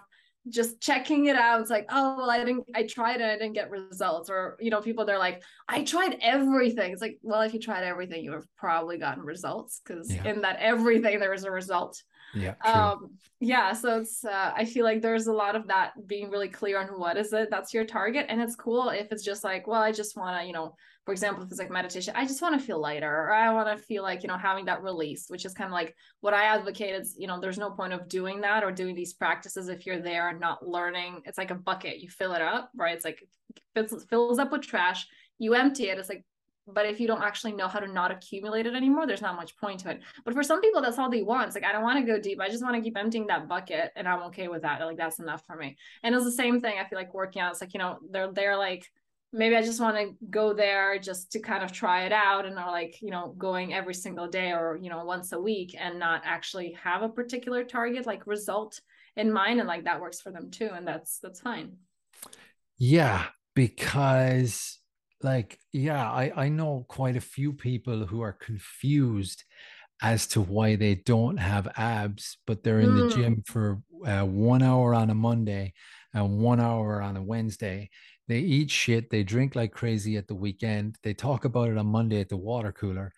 [0.49, 1.61] just checking it out.
[1.61, 4.29] It's like, oh well, I didn't I tried it, I didn't get results.
[4.29, 6.91] Or, you know, people they're like, I tried everything.
[6.91, 10.25] It's like, well, if you tried everything, you have probably gotten results because yeah.
[10.25, 12.01] in that everything there is a result.
[12.33, 12.55] Yeah.
[12.65, 13.73] Um, yeah.
[13.73, 16.87] So it's uh, I feel like there's a lot of that being really clear on
[16.99, 18.25] what is it that's your target.
[18.29, 21.43] And it's cool if it's just like, well, I just wanna, you know, for example,
[21.43, 24.03] if it's like meditation, I just want to feel lighter, or I want to feel
[24.03, 27.15] like, you know, having that release, which is kind of like what I advocate is,
[27.17, 30.27] you know, there's no point of doing that or doing these practices if you're there
[30.27, 31.21] and not learning.
[31.23, 32.93] It's like a bucket, you fill it up, right?
[32.93, 33.23] It's like
[33.75, 35.07] it fills up with trash,
[35.39, 35.97] you empty it.
[35.97, 36.25] It's like,
[36.67, 39.55] but if you don't actually know how to not accumulate it anymore, there's not much
[39.57, 40.01] point to it.
[40.25, 41.47] But for some people, that's all they want.
[41.47, 42.41] It's like, I don't want to go deep.
[42.41, 44.81] I just want to keep emptying that bucket and I'm okay with that.
[44.81, 45.77] Like, that's enough for me.
[46.03, 46.77] And it's the same thing.
[46.77, 48.85] I feel like working out, it's like, you know, they're, they're like,
[49.33, 52.57] maybe I just want to go there just to kind of try it out and
[52.57, 55.99] are like, you know, going every single day or, you know, once a week and
[55.99, 58.81] not actually have a particular target like result
[59.15, 59.59] in mind.
[59.59, 60.69] And like that works for them too.
[60.73, 61.77] And that's, that's fine.
[62.77, 63.25] Yeah.
[63.53, 64.79] Because
[65.23, 69.43] like, yeah, I, I know quite a few people who are confused
[70.01, 73.09] as to why they don't have abs, but they're in mm.
[73.09, 75.73] the gym for uh, one hour on a Monday
[76.13, 77.89] and one hour on a Wednesday
[78.27, 79.09] they eat shit.
[79.09, 80.97] They drink like crazy at the weekend.
[81.03, 83.13] They talk about it on Monday at the water cooler.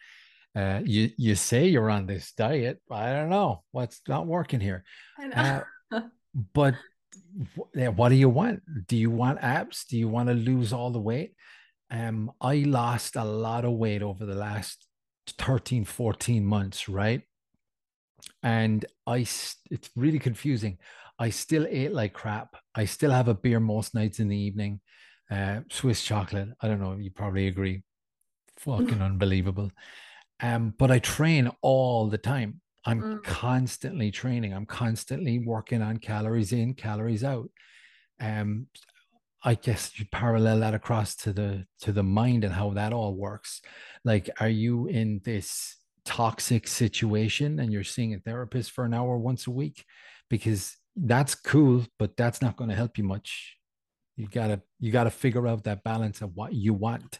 [0.55, 2.81] Uh, you you say you're on this diet.
[2.91, 4.83] I don't know what's not working here.
[5.33, 5.62] Uh,
[6.53, 6.75] but
[7.73, 8.62] what do you want?
[8.88, 9.85] Do you want abs?
[9.85, 11.33] Do you want to lose all the weight?
[11.91, 14.86] Um, I lost a lot of weight over the last
[15.38, 17.21] 13, 14 months, right?
[18.43, 20.78] And I, it's really confusing.
[21.17, 22.56] I still ate like crap.
[22.75, 24.80] I still have a beer most nights in the evening.
[25.30, 26.49] Uh, Swiss chocolate.
[26.62, 26.95] I don't know.
[26.95, 27.84] You probably agree.
[28.58, 29.71] Fucking unbelievable.
[30.41, 32.62] Um, but I train all the time.
[32.86, 33.23] I'm mm.
[33.23, 34.54] constantly training.
[34.54, 37.49] I'm constantly working on calories in, calories out.
[38.21, 38.67] Um,
[39.43, 43.15] I guess you parallel that across to the to the mind and how that all
[43.15, 43.62] works.
[44.04, 49.17] Like, are you in this toxic situation and you're seeing a therapist for an hour
[49.17, 49.86] once a week?
[50.30, 53.56] Because that's cool, but that's not going to help you much.
[54.17, 57.19] You gotta you gotta figure out that balance of what you want.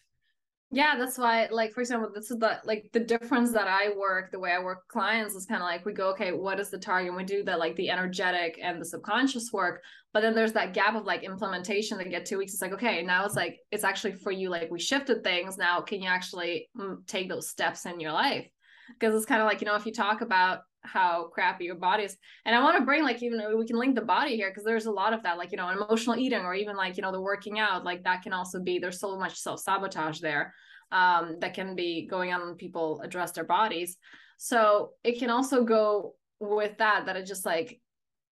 [0.72, 4.32] Yeah, that's why, like, for example, this is the like the difference that I work,
[4.32, 6.78] the way I work clients is kind of like we go, okay, what is the
[6.78, 7.08] target?
[7.08, 9.82] And we do that like the energetic and the subconscious work.
[10.14, 12.54] But then there's that gap of like implementation that get two weeks.
[12.54, 15.58] It's like, okay, now it's like it's actually for you, like we shifted things.
[15.58, 18.48] Now can you actually mm, take those steps in your life?
[18.90, 22.04] Because it's kind of like, you know, if you talk about how crappy your body
[22.04, 22.18] is.
[22.46, 24.86] And I want to bring like even we can link the body here because there's
[24.86, 27.22] a lot of that, like you know, emotional eating or even like you know the
[27.22, 30.54] working out, like that can also be there's so much self sabotage there
[30.92, 33.98] um, that can be going on when people address their bodies.
[34.38, 37.80] So it can also go with that that it just like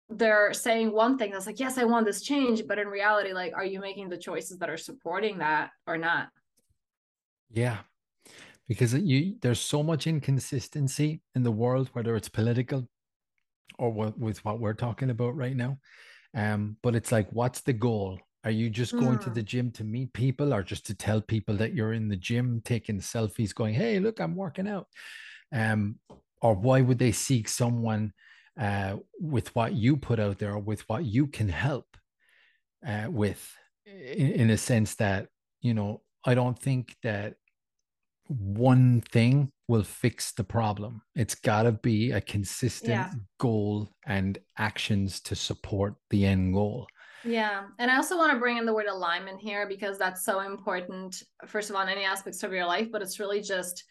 [0.09, 3.53] they're saying one thing that's like yes i want this change but in reality like
[3.55, 6.27] are you making the choices that are supporting that or not
[7.51, 7.77] yeah
[8.67, 12.87] because you there's so much inconsistency in the world whether it's political
[13.77, 15.77] or what, with what we're talking about right now
[16.35, 19.23] um but it's like what's the goal are you just going mm.
[19.23, 19.45] to the hmm.
[19.45, 22.99] gym to meet people or just to tell people that you're in the gym taking
[22.99, 24.87] selfies going hey look i'm working out
[25.51, 25.95] um
[26.41, 28.13] or why would they seek someone
[28.59, 31.97] uh, with what you put out there or with what you can help
[32.87, 33.53] uh, with
[33.85, 35.27] in, in a sense that
[35.61, 37.35] you know i don't think that
[38.27, 43.11] one thing will fix the problem it's got to be a consistent yeah.
[43.39, 46.87] goal and actions to support the end goal
[47.27, 47.63] yeah.
[47.79, 51.23] And I also want to bring in the word alignment here because that's so important,
[51.47, 53.83] first of all, in any aspects of your life, but it's really just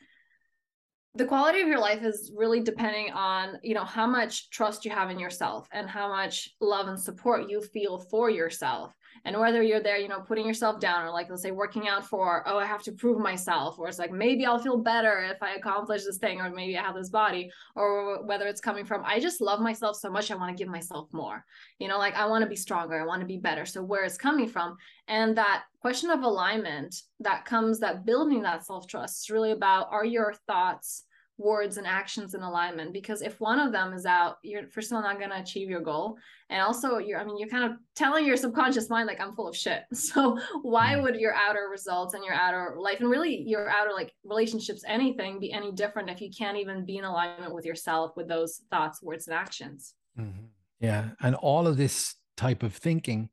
[1.16, 4.90] the quality of your life is really depending on you know how much trust you
[4.90, 8.92] have in yourself and how much love and support you feel for yourself
[9.24, 12.05] and whether you're there you know putting yourself down or like let's say working out
[12.05, 15.42] for oh i have to prove myself or it's like maybe i'll feel better if
[15.42, 19.03] i accomplish this thing or maybe i have this body or whether it's coming from
[19.05, 21.44] i just love myself so much i want to give myself more.
[21.79, 23.66] You know like i want to be stronger i want to be better.
[23.66, 24.77] So where it's coming from
[25.09, 29.88] and that question of alignment that comes that building that self trust is really about
[29.90, 31.05] are your thoughts
[31.37, 34.97] words and actions in alignment because if one of them is out you're first of
[34.97, 36.16] all not going to achieve your goal
[36.49, 39.49] and also you're i mean you're kind of telling your subconscious mind like i'm full
[39.49, 41.03] of shit so why mm.
[41.03, 45.40] would your outer results and your outer life and really your outer like relationships anything
[45.40, 49.03] be any different if you can't even be in alignment with yourself with those thoughts
[49.03, 50.44] words and actions mm-hmm.
[50.79, 53.29] yeah and all of this type of thinking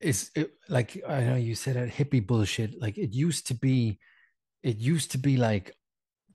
[0.00, 3.98] is it, like i know you said that hippie bullshit like it used to be
[4.62, 5.74] it used to be like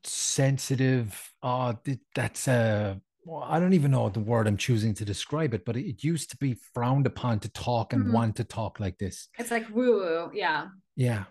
[0.04, 1.32] sensitive.
[1.42, 1.78] Oh,
[2.16, 3.00] that's a.
[3.26, 6.30] Well, I don't even know the word I'm choosing to describe it, but it used
[6.32, 8.14] to be frowned upon to talk and mm-hmm.
[8.14, 9.30] want to talk like this.
[9.40, 10.68] It's like woo woo, yeah.
[10.96, 11.24] Yeah.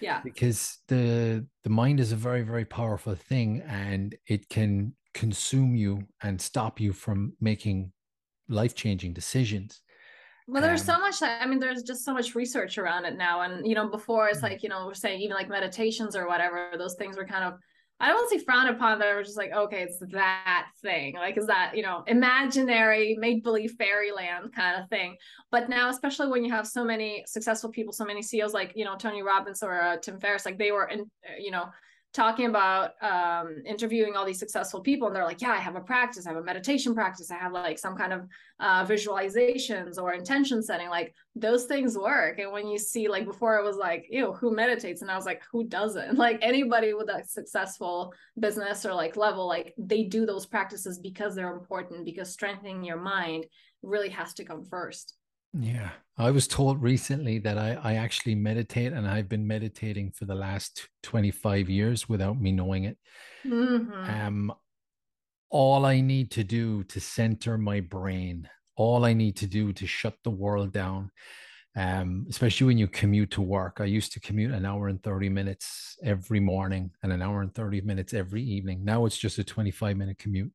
[0.00, 0.20] Yeah.
[0.22, 6.06] Because the the mind is a very very powerful thing, and it can consume you
[6.22, 7.90] and stop you from making
[8.48, 9.80] life changing decisions
[10.46, 13.40] well there's um, so much i mean there's just so much research around it now
[13.40, 14.44] and you know before it's mm.
[14.44, 17.54] like you know we're saying even like meditations or whatever those things were kind of
[17.98, 20.68] I don't want to say frown upon, but I was just like, okay, it's that
[20.82, 21.14] thing.
[21.14, 25.16] Like, is that, you know, imaginary, make believe fairyland kind of thing.
[25.50, 28.84] But now, especially when you have so many successful people, so many CEOs like, you
[28.84, 31.66] know, Tony Robbins or uh, Tim Ferriss, like they were in, you know,
[32.16, 35.80] talking about um, interviewing all these successful people and they're like yeah i have a
[35.80, 38.22] practice i have a meditation practice i have like some kind of
[38.58, 42.38] uh, visualizations or intention setting like those things work.
[42.38, 45.02] And when you see like before it was like ew who meditates?
[45.02, 46.16] And i was like who doesn't?
[46.26, 51.34] Like anybody with a successful business or like level like they do those practices because
[51.34, 53.46] they're important because strengthening your mind
[53.82, 55.15] really has to come first
[55.60, 55.90] yeah.
[56.18, 60.34] I was told recently that I, I actually meditate and I've been meditating for the
[60.34, 62.96] last 25 years without me knowing it.
[63.44, 63.92] Mm-hmm.
[63.92, 64.52] Um,
[65.50, 69.86] all I need to do to center my brain, all I need to do to
[69.86, 71.10] shut the world down,
[71.76, 73.76] um, especially when you commute to work.
[73.80, 77.54] I used to commute an hour and 30 minutes every morning and an hour and
[77.54, 78.84] 30 minutes every evening.
[78.84, 80.52] Now it's just a 25 minute commute.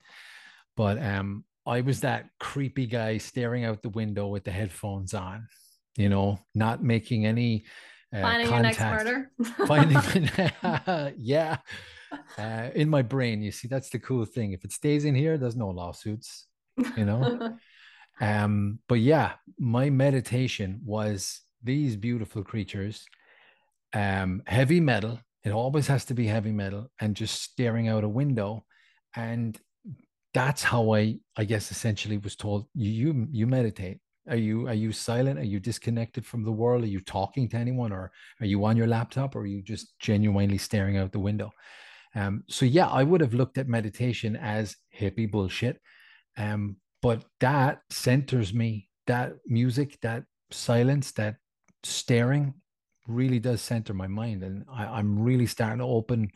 [0.76, 5.48] But um, I was that creepy guy staring out the window with the headphones on,
[5.96, 7.66] you know, not making any
[8.14, 8.80] uh, finding contact.
[8.80, 9.68] your next murder.
[9.68, 11.58] finding, yeah,
[12.38, 13.42] uh, in my brain.
[13.42, 14.54] You see, that's the cool thing.
[14.54, 16.48] If it stays in here, there's no lawsuits,
[16.98, 17.58] you know.
[18.22, 23.06] um, but yeah, my meditation was these beautiful creatures,
[23.94, 25.20] um, heavy metal.
[25.44, 28.66] It always has to be heavy metal, and just staring out a window,
[29.16, 29.60] and
[30.34, 34.00] that's how I I guess essentially was told you you you meditate.
[34.30, 35.40] Are you are you silent?
[35.40, 36.84] Are you disconnected from the world?
[36.84, 40.00] Are you talking to anyone, or are you on your laptop, or are you just
[40.00, 41.52] genuinely staring out the window?
[42.16, 45.80] Um, so yeah, I would have looked at meditation as hippie bullshit,
[46.38, 48.88] um, but that centers me.
[49.08, 51.36] That music, that silence, that
[51.84, 52.54] staring,
[53.08, 56.30] really does center my mind, and I, I'm really starting to open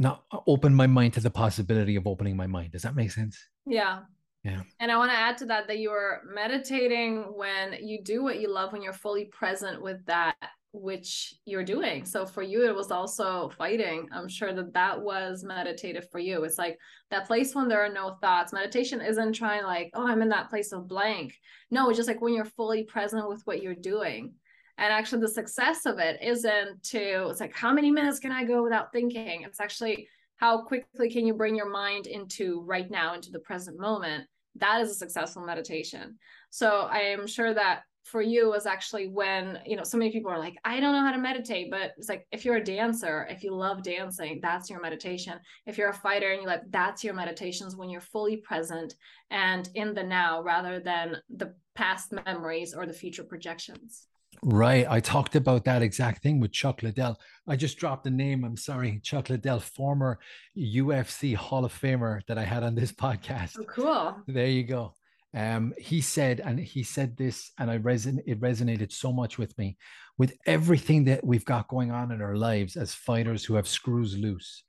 [0.00, 2.72] not open my mind to the possibility of opening my mind.
[2.72, 3.38] Does that make sense?
[3.66, 4.00] Yeah.
[4.42, 4.62] Yeah.
[4.80, 8.40] And I want to add to that that you are meditating when you do what
[8.40, 10.34] you love, when you're fully present with that
[10.72, 12.04] which you're doing.
[12.04, 14.08] So for you, it was also fighting.
[14.12, 16.44] I'm sure that that was meditative for you.
[16.44, 16.78] It's like
[17.10, 18.52] that place when there are no thoughts.
[18.52, 21.36] Meditation isn't trying like, oh, I'm in that place of blank.
[21.70, 24.32] No, it's just like when you're fully present with what you're doing.
[24.80, 28.44] And actually, the success of it isn't to, it's like, how many minutes can I
[28.44, 29.42] go without thinking?
[29.42, 33.78] It's actually how quickly can you bring your mind into right now, into the present
[33.78, 34.26] moment?
[34.56, 36.16] That is a successful meditation.
[36.48, 40.30] So I am sure that for you was actually when you know so many people
[40.30, 43.26] are like i don't know how to meditate but it's like if you're a dancer
[43.30, 47.04] if you love dancing that's your meditation if you're a fighter and you like that's
[47.04, 48.94] your meditations when you're fully present
[49.30, 54.06] and in the now rather than the past memories or the future projections
[54.42, 54.86] Right.
[54.88, 57.18] I talked about that exact thing with Chuck Liddell.
[57.46, 58.44] I just dropped the name.
[58.44, 59.00] I'm sorry.
[59.02, 60.18] Chuck Liddell, former
[60.56, 63.56] UFC Hall of Famer that I had on this podcast.
[63.58, 64.16] Oh, cool.
[64.26, 64.94] There you go.
[65.34, 69.56] Um, he said, and he said this, and I reson it resonated so much with
[69.58, 69.76] me.
[70.18, 74.18] With everything that we've got going on in our lives as fighters who have screws
[74.18, 74.64] loose,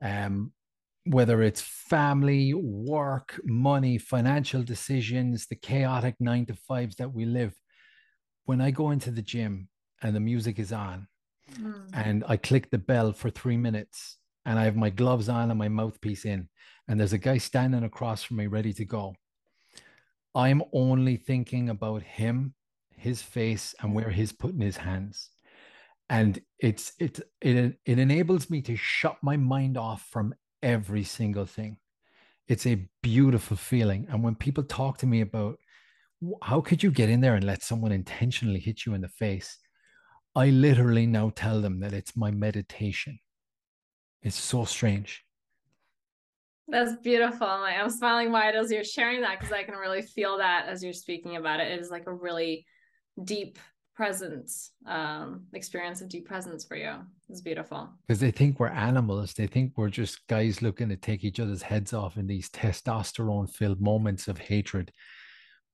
[0.00, 0.52] um,
[1.04, 7.54] whether it's family, work, money, financial decisions, the chaotic nine to fives that we live.
[8.44, 9.68] When I go into the gym
[10.02, 11.08] and the music is on,
[11.54, 11.88] mm.
[11.92, 15.58] and I click the bell for three minutes, and I have my gloves on and
[15.58, 16.48] my mouthpiece in,
[16.88, 19.14] and there's a guy standing across from me ready to go
[20.34, 22.54] I'm only thinking about him,
[22.96, 25.30] his face, and where he's putting his hands.
[26.08, 31.46] And it's it it it enables me to shut my mind off from every single
[31.46, 31.78] thing.
[32.48, 34.06] It's a beautiful feeling.
[34.10, 35.58] And when people talk to me about
[36.42, 39.58] how could you get in there and let someone intentionally hit you in the face,
[40.34, 43.18] I literally now tell them that it's my meditation.
[44.22, 45.24] It's so strange.
[46.68, 47.46] That's beautiful.
[47.46, 50.82] Like, I'm smiling wide as you're sharing that because I can really feel that as
[50.82, 51.70] you're speaking about it.
[51.72, 52.64] It is like a really
[53.24, 53.58] deep
[53.94, 56.94] presence, um, experience of deep presence for you.
[57.28, 57.90] It's beautiful.
[58.06, 59.34] Because they think we're animals.
[59.34, 63.50] They think we're just guys looking to take each other's heads off in these testosterone
[63.50, 64.92] filled moments of hatred.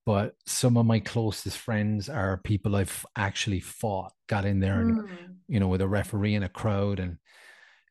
[0.08, 5.02] But some of my closest friends are people I've actually fought, got in there and,
[5.02, 5.08] mm.
[5.48, 6.98] you know, with a referee and a crowd.
[6.98, 7.18] And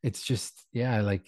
[0.01, 1.27] it's just, yeah, like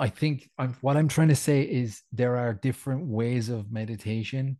[0.00, 4.58] I think I'm, what I'm trying to say is there are different ways of meditation.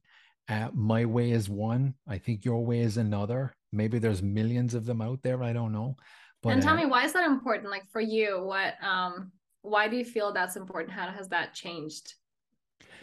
[0.48, 1.94] Uh, my way is one.
[2.06, 3.52] I think your way is another.
[3.72, 5.42] Maybe there's millions of them out there.
[5.42, 5.96] I don't know.
[6.44, 7.72] But and tell uh, me why is that important?
[7.72, 9.32] Like for you, what um
[9.62, 10.92] why do you feel that's important?
[10.92, 12.14] How has that changed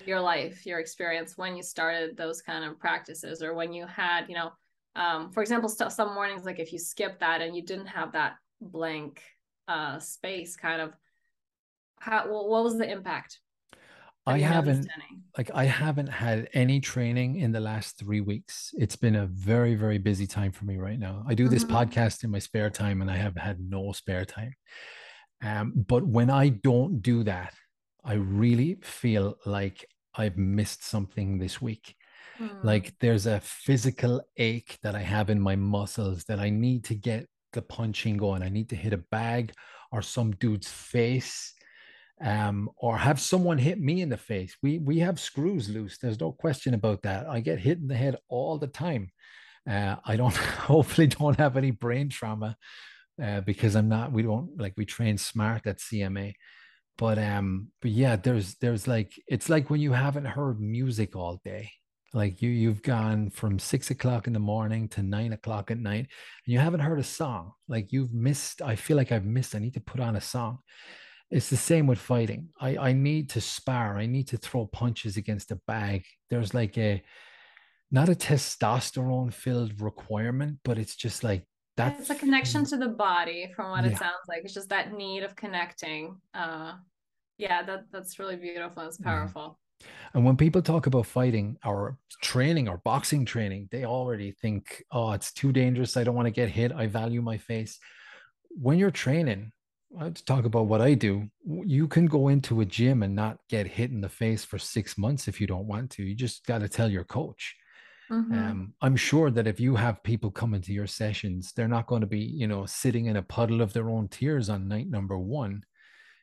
[0.05, 4.25] your life, your experience when you started those kind of practices, or when you had,
[4.29, 4.51] you know,
[4.95, 8.13] um, for example, st- some mornings like if you skip that and you didn't have
[8.13, 9.21] that blank
[9.67, 10.93] uh space, kind of
[11.99, 13.39] how what was the impact
[14.27, 14.87] I haven't
[15.37, 18.73] like I haven't had any training in the last three weeks.
[18.77, 21.23] It's been a very, very busy time for me right now.
[21.27, 21.77] I do this mm-hmm.
[21.77, 24.53] podcast in my spare time and I have had no spare time.
[25.41, 27.53] Um, but when I don't do that,
[28.07, 29.85] I really feel like
[30.15, 31.93] I've missed something this week.
[32.39, 32.63] Mm.
[32.63, 36.95] Like there's a physical ache that I have in my muscles that I need to
[36.95, 38.43] get the punching going.
[38.43, 39.51] I need to hit a bag
[39.91, 41.53] or some dude's face
[42.23, 44.55] um, or have someone hit me in the face.
[44.63, 45.97] We we have screws loose.
[45.97, 47.27] There's no question about that.
[47.27, 49.09] I get hit in the head all the time.
[49.69, 50.35] Uh, I don't
[50.71, 52.55] hopefully don't have any brain trauma
[53.21, 54.13] uh, because I'm not.
[54.13, 56.33] We don't like we train smart at CMA.
[56.97, 61.39] But um, but yeah, there's there's like it's like when you haven't heard music all
[61.43, 61.71] day.
[62.13, 66.07] Like you you've gone from six o'clock in the morning to nine o'clock at night,
[66.45, 67.51] and you haven't heard a song.
[67.67, 68.61] Like you've missed.
[68.61, 69.55] I feel like I've missed.
[69.55, 70.59] I need to put on a song
[71.29, 72.49] it's the same with fighting.
[72.59, 73.97] I, I need to spar.
[73.97, 76.05] I need to throw punches against a bag.
[76.29, 77.03] There's like a
[77.91, 81.45] not a testosterone filled requirement, but it's just like
[81.77, 83.91] that's it's a connection to the body from what yeah.
[83.91, 84.41] it sounds like.
[84.43, 86.17] It's just that need of connecting.
[86.33, 86.73] Uh
[87.37, 88.83] yeah, that that's really beautiful.
[88.83, 89.59] It's powerful.
[90.13, 95.11] And when people talk about fighting or training or boxing training, they already think, oh,
[95.11, 95.95] it's too dangerous.
[95.95, 96.71] I don't want to get hit.
[96.71, 97.79] I value my face.
[98.49, 99.51] When you're training,
[99.99, 103.67] to talk about what I do, you can go into a gym and not get
[103.67, 106.03] hit in the face for six months if you don't want to.
[106.03, 107.55] You just got to tell your coach.
[108.11, 108.33] Mm-hmm.
[108.33, 112.01] Um, I'm sure that if you have people come into your sessions, they're not going
[112.01, 115.17] to be, you know, sitting in a puddle of their own tears on night number
[115.17, 115.63] one.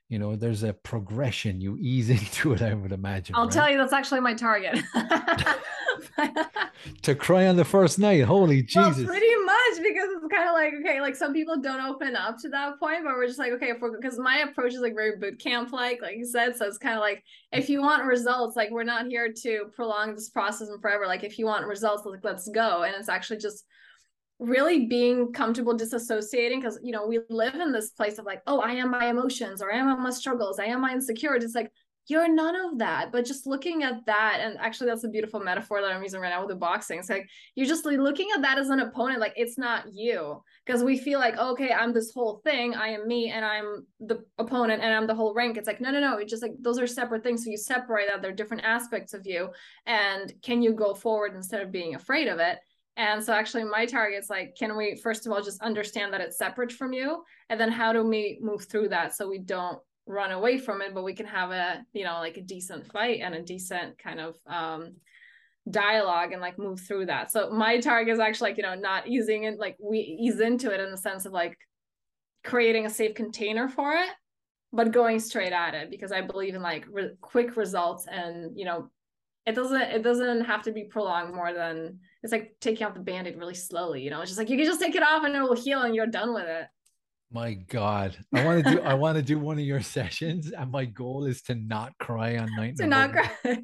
[0.09, 1.61] You know, there's a progression.
[1.61, 3.35] You ease into it, I would imagine.
[3.37, 3.53] I'll right?
[3.53, 4.83] tell you, that's actually my target.
[7.03, 8.23] to cry on the first night.
[8.23, 8.99] Holy Jesus.
[8.99, 12.39] Well, pretty much because it's kind of like, okay, like some people don't open up
[12.41, 14.95] to that point, but we're just like, okay, if we're because my approach is like
[14.95, 16.57] very boot camp like, like you said.
[16.57, 20.15] So it's kind of like if you want results, like we're not here to prolong
[20.15, 21.07] this process and forever.
[21.07, 22.83] Like if you want results, like let's go.
[22.83, 23.65] And it's actually just
[24.39, 28.61] really being comfortable disassociating because you know we live in this place of like oh
[28.61, 31.71] i am my emotions or i am my struggles i am my insecurities it's like
[32.07, 33.13] you're none of that.
[33.13, 36.29] But just looking at that and actually that's a beautiful metaphor that i'm using right
[36.29, 36.99] now with the boxing.
[36.99, 40.43] It's like you're just looking at that as an opponent like it's not you.
[40.65, 43.87] Because we feel like oh, okay i'm this whole thing i am me and i'm
[44.01, 45.57] the opponent and i'm the whole rank.
[45.57, 47.45] It's like no no no it's just like those are separate things.
[47.45, 49.49] So you separate out they're different aspects of you.
[49.87, 52.59] And can you go forward instead of being afraid of it
[52.97, 56.39] and so actually my target's like, can we first of all just understand that it's
[56.39, 57.25] separate from you?
[57.51, 60.95] And then how do we move through that so we don't run away from it,
[60.95, 64.21] but we can have a, you know, like a decent fight and a decent kind
[64.21, 64.95] of um
[65.71, 67.33] dialogue and like move through that.
[67.33, 70.73] So my target is actually like, you know, not easing it, like we ease into
[70.73, 71.57] it in the sense of like
[72.45, 74.11] creating a safe container for it,
[74.73, 78.67] but going straight at it because I believe in like re- quick results and, you
[78.67, 78.91] know,
[79.47, 83.01] it doesn't it doesn't have to be prolonged more than it's like taking off the
[83.01, 85.37] band-aid really slowly you know it's just like you can just take it off and
[85.37, 86.67] it will heal and you're done with it
[87.31, 90.73] my god i want to do i want to do one of your sessions and
[90.73, 93.31] my goal is to not cry on night to not cry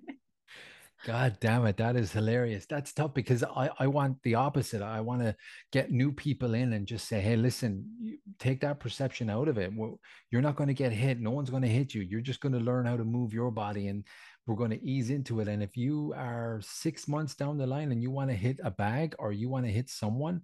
[1.06, 2.66] God damn it, that is hilarious.
[2.68, 4.82] That's tough because I, I want the opposite.
[4.82, 5.34] I want to
[5.72, 9.72] get new people in and just say, hey, listen, take that perception out of it.
[9.74, 9.98] well,
[10.30, 11.18] You're not going to get hit.
[11.18, 12.02] No one's going to hit you.
[12.02, 14.04] You're just going to learn how to move your body and
[14.46, 15.48] we're going to ease into it.
[15.48, 18.70] And if you are six months down the line and you want to hit a
[18.70, 20.42] bag or you want to hit someone,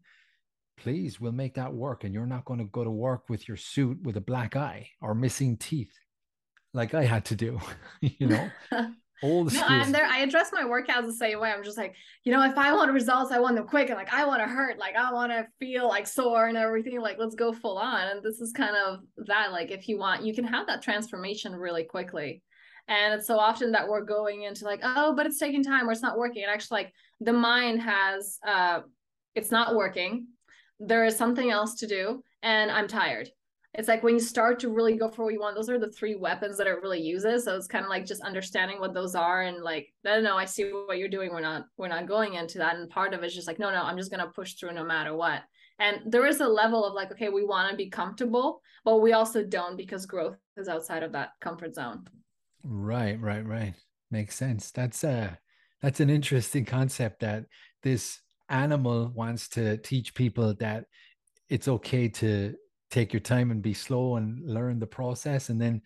[0.77, 2.05] please, we'll make that work.
[2.05, 4.91] And you're not going to go to work with your suit with a black eye
[5.01, 5.93] or missing teeth
[6.77, 7.59] like I had to do,
[8.01, 8.51] you know?
[9.23, 10.05] Old no, I'm there.
[10.05, 11.51] I address my workouts the same way.
[11.51, 11.95] I'm just like,
[12.25, 14.47] you know, if I want results, I want them quick and like I want to
[14.47, 17.01] hurt, like I want to feel like sore and everything.
[17.01, 18.09] Like, let's go full on.
[18.09, 19.53] And this is kind of that.
[19.53, 22.43] Like, if you want, you can have that transformation really quickly.
[22.89, 25.93] And it's so often that we're going into like, oh, but it's taking time or
[25.93, 26.43] it's not working.
[26.45, 28.80] And actually, like the mind has, uh,
[29.34, 30.28] it's not working.
[30.78, 33.28] There is something else to do, and I'm tired.
[33.74, 35.91] It's like when you start to really go for what you want, those are the
[35.91, 37.45] three weapons that it really uses.
[37.45, 40.47] So it's kind of like just understanding what those are and like, no, no, I
[40.47, 41.30] see what you're doing.
[41.30, 42.76] We're not, we're not going into that.
[42.76, 45.14] And part of it's just like, no, no, I'm just gonna push through no matter
[45.14, 45.43] what.
[45.78, 49.12] And there is a level of like, okay, we want to be comfortable, but we
[49.12, 52.05] also don't because growth is outside of that comfort zone.
[52.69, 53.75] Right, right, right.
[54.11, 54.71] Makes sense.
[54.73, 55.39] That's a
[55.83, 57.45] that's an interesting concept that
[57.83, 60.87] this animal wants to teach people that
[61.49, 62.55] it's okay to
[62.91, 65.83] take your time and be slow and learn the process and then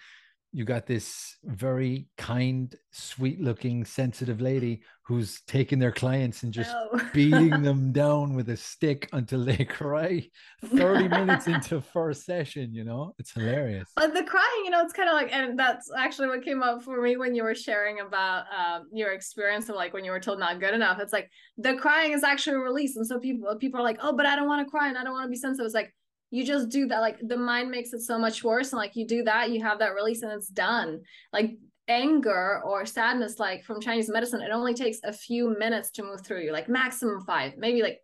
[0.52, 6.72] you got this very kind, sweet looking, sensitive lady who's taking their clients and just
[7.12, 10.24] beating them down with a stick until they cry
[10.64, 13.12] 30 minutes into first session, you know?
[13.18, 13.90] It's hilarious.
[13.96, 16.84] But the crying, you know, it's kind of like, and that's actually what came up
[16.84, 20.20] for me when you were sharing about um, your experience of like when you were
[20.20, 21.00] told not good enough.
[21.00, 22.94] It's like the crying is actually a release.
[22.94, 25.02] And so people people are like, oh, but I don't want to cry and I
[25.02, 25.66] don't want to be sensitive.
[25.66, 25.92] It's like,
[26.30, 29.04] you just do that like the mind makes it so much worse and like you
[29.04, 31.00] do that you have that release and it's done
[31.32, 31.56] like
[31.90, 36.24] anger or sadness like from chinese medicine it only takes a few minutes to move
[36.24, 37.98] through you like maximum 5 maybe like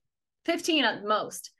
[0.47, 1.51] 15 at most.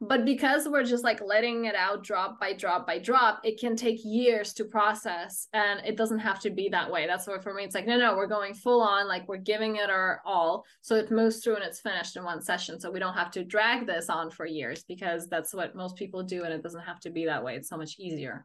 [0.00, 3.74] But because we're just like letting it out drop by drop by drop it can
[3.74, 7.06] take years to process and it doesn't have to be that way.
[7.06, 9.76] That's why for me it's like no no we're going full on like we're giving
[9.76, 12.78] it our all so it moves through and it's finished in one session.
[12.80, 16.22] So we don't have to drag this on for years because that's what most people
[16.22, 17.54] do and it doesn't have to be that way.
[17.54, 18.44] It's so much easier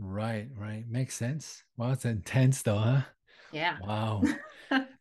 [0.00, 0.84] right right.
[0.88, 1.62] Makes sense.
[1.76, 3.02] Well it's intense though huh?
[3.52, 3.76] Yeah.
[3.82, 4.22] Wow.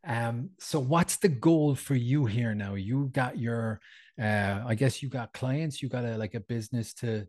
[0.04, 2.74] Um so what's the goal for you here now?
[2.74, 3.80] You got your
[4.20, 7.28] uh, I guess you got clients, you got a like a business to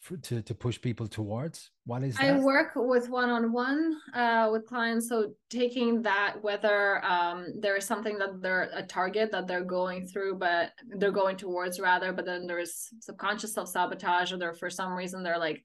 [0.00, 1.70] for, to to push people towards.
[1.86, 2.24] What is that?
[2.24, 7.76] I work with one on one uh, with clients, so taking that whether um, there
[7.76, 12.12] is something that they're a target that they're going through, but they're going towards rather,
[12.12, 15.64] but then there's subconscious self sabotage, or they're for some reason they're like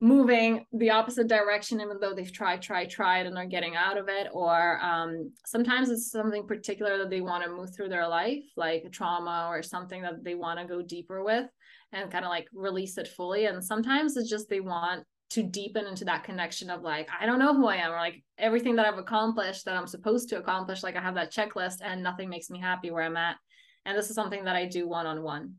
[0.00, 4.08] moving the opposite direction even though they've tried tried tried and are getting out of
[4.08, 8.44] it or um, sometimes it's something particular that they want to move through their life
[8.56, 11.46] like a trauma or something that they want to go deeper with
[11.92, 13.46] and kind of like release it fully.
[13.46, 17.38] And sometimes it's just they want to deepen into that connection of like i don't
[17.38, 20.82] know who i am or like everything that i've accomplished that i'm supposed to accomplish
[20.82, 23.36] like i have that checklist and nothing makes me happy where i'm at.
[23.84, 25.54] And this is something that i do one on one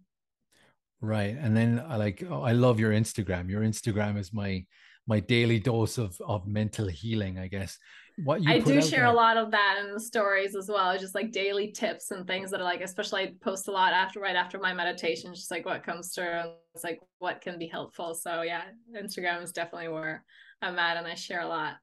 [1.01, 1.35] Right.
[1.39, 3.49] And then I like oh, I love your Instagram.
[3.49, 4.65] Your Instagram is my
[5.07, 7.77] my daily dose of of mental healing, I guess.
[8.25, 9.05] What you I do share there.
[9.05, 12.51] a lot of that in the stories as well, just like daily tips and things
[12.51, 15.65] that are like, especially I post a lot after right after my meditation, just like
[15.65, 16.41] what comes through.
[16.75, 18.13] It's like what can be helpful.
[18.13, 20.25] So yeah, Instagram is definitely where
[20.61, 21.75] I'm at and I share a lot.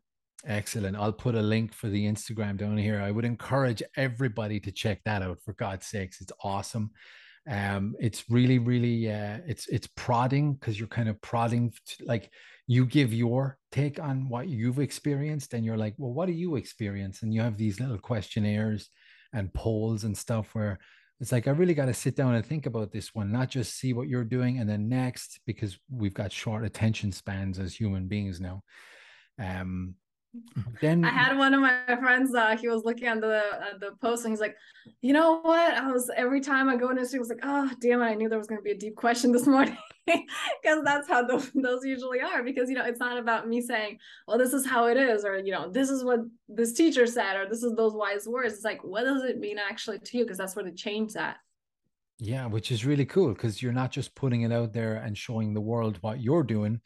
[0.46, 0.96] Excellent.
[0.96, 3.00] I'll put a link for the Instagram down here.
[3.00, 6.20] I would encourage everybody to check that out for God's sakes.
[6.20, 6.90] It's awesome.
[7.48, 12.30] Um it's really really uh it's it's prodding because you're kind of prodding to, like
[12.66, 16.56] you give your take on what you've experienced and you're like well what do you
[16.56, 17.22] experience?
[17.22, 18.90] And you have these little questionnaires
[19.32, 20.78] and polls and stuff where
[21.20, 23.78] it's like i really got to sit down and think about this one not just
[23.78, 28.06] see what you're doing and then next because we've got short attention spans as human
[28.06, 28.62] beings now.
[29.38, 29.94] Um
[30.80, 32.34] then I had one of my friends.
[32.34, 34.56] Uh, he was looking at the uh, the post, and he's like,
[35.00, 35.74] "You know what?
[35.74, 38.06] I was every time I go into it, was like, oh damn it!
[38.06, 39.76] I knew there was going to be a deep question this morning,
[40.06, 42.42] because that's how those those usually are.
[42.42, 45.38] Because you know, it's not about me saying, well, this is how it is, or
[45.38, 48.54] you know, this is what this teacher said, or this is those wise words.
[48.54, 50.24] It's like, what does it mean actually to you?
[50.24, 51.36] Because that's where the change at.
[52.18, 55.52] Yeah, which is really cool because you're not just putting it out there and showing
[55.52, 56.80] the world what you're doing.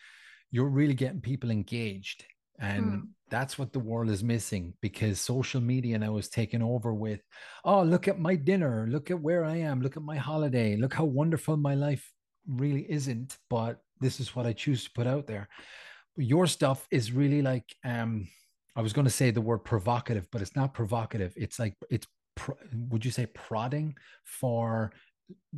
[0.50, 2.24] You're really getting people engaged
[2.60, 3.00] and hmm.
[3.30, 7.20] that's what the world is missing because social media now is taken over with,
[7.64, 10.92] oh, look at my dinner, look at where I am, look at my holiday, look
[10.92, 12.12] how wonderful my life
[12.46, 15.48] really isn't, but this is what I choose to put out there.
[16.16, 18.28] Your stuff is really like, um,
[18.76, 21.32] I was going to say the word provocative, but it's not provocative.
[21.36, 22.06] It's like, it's,
[22.36, 22.56] pro-
[22.90, 23.94] would you say prodding
[24.24, 24.92] for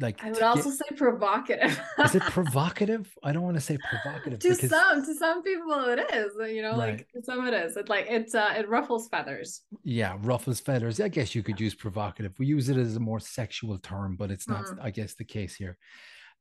[0.00, 1.80] like I would also get, say provocative.
[2.04, 3.12] is it provocative?
[3.22, 4.38] I don't want to say provocative.
[4.40, 6.32] to because, some, to some people it is.
[6.50, 7.04] You know, right.
[7.14, 7.76] like some it is.
[7.76, 9.62] It like it's uh it ruffles feathers.
[9.84, 11.00] Yeah, ruffles feathers.
[11.00, 12.38] I guess you could use provocative.
[12.38, 14.64] We use it as a more sexual term, but it's not.
[14.64, 14.82] Mm-hmm.
[14.82, 15.76] I guess the case here.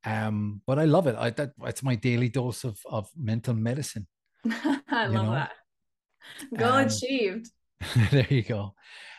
[0.04, 1.16] Um, but I love it.
[1.18, 4.08] I that it's my daily dose of of mental medicine.
[4.46, 5.32] I love know?
[5.32, 5.52] that.
[6.56, 7.50] Goal um, achieved.
[8.12, 8.74] there you go.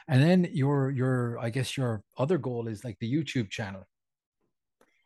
[0.08, 3.86] And then your your I guess your other goal is like the YouTube channel.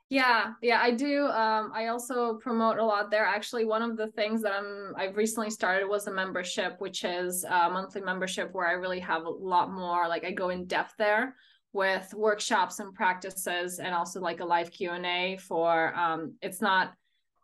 [0.09, 1.27] Yeah, yeah, I do.
[1.27, 3.25] Um, I also promote a lot there.
[3.25, 7.43] Actually, one of the things that I'm I've recently started was a membership, which is
[7.43, 10.07] a monthly membership where I really have a lot more.
[10.07, 11.35] Like I go in depth there
[11.73, 15.93] with workshops and practices, and also like a live Q and A for.
[15.97, 16.93] Um, it's not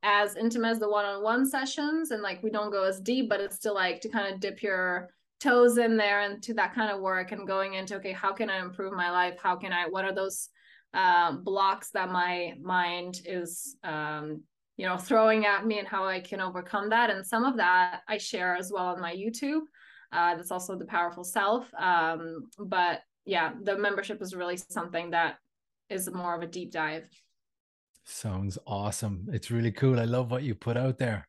[0.05, 3.57] as intimate as the one-on-one sessions, and like we don't go as deep, but it's
[3.57, 5.11] still like to kind of dip your
[5.41, 8.49] toes in there and to that kind of work and going into okay, how can
[8.49, 9.37] I improve my life?
[9.43, 9.87] How can I?
[9.89, 10.49] What are those
[10.95, 14.43] um, blocks that my mind is um,
[14.77, 17.11] you know throwing at me and how i can overcome that.
[17.11, 19.63] And some of that i share as well on my youtube.
[20.13, 21.73] Uh, that's also the powerful self.
[21.79, 25.37] Um, but yeah the membership is really something that
[25.89, 27.09] is more of a deep dive.
[28.05, 29.29] Sounds awesome.
[29.33, 30.01] It's really cool.
[30.01, 31.29] I love what you put out there.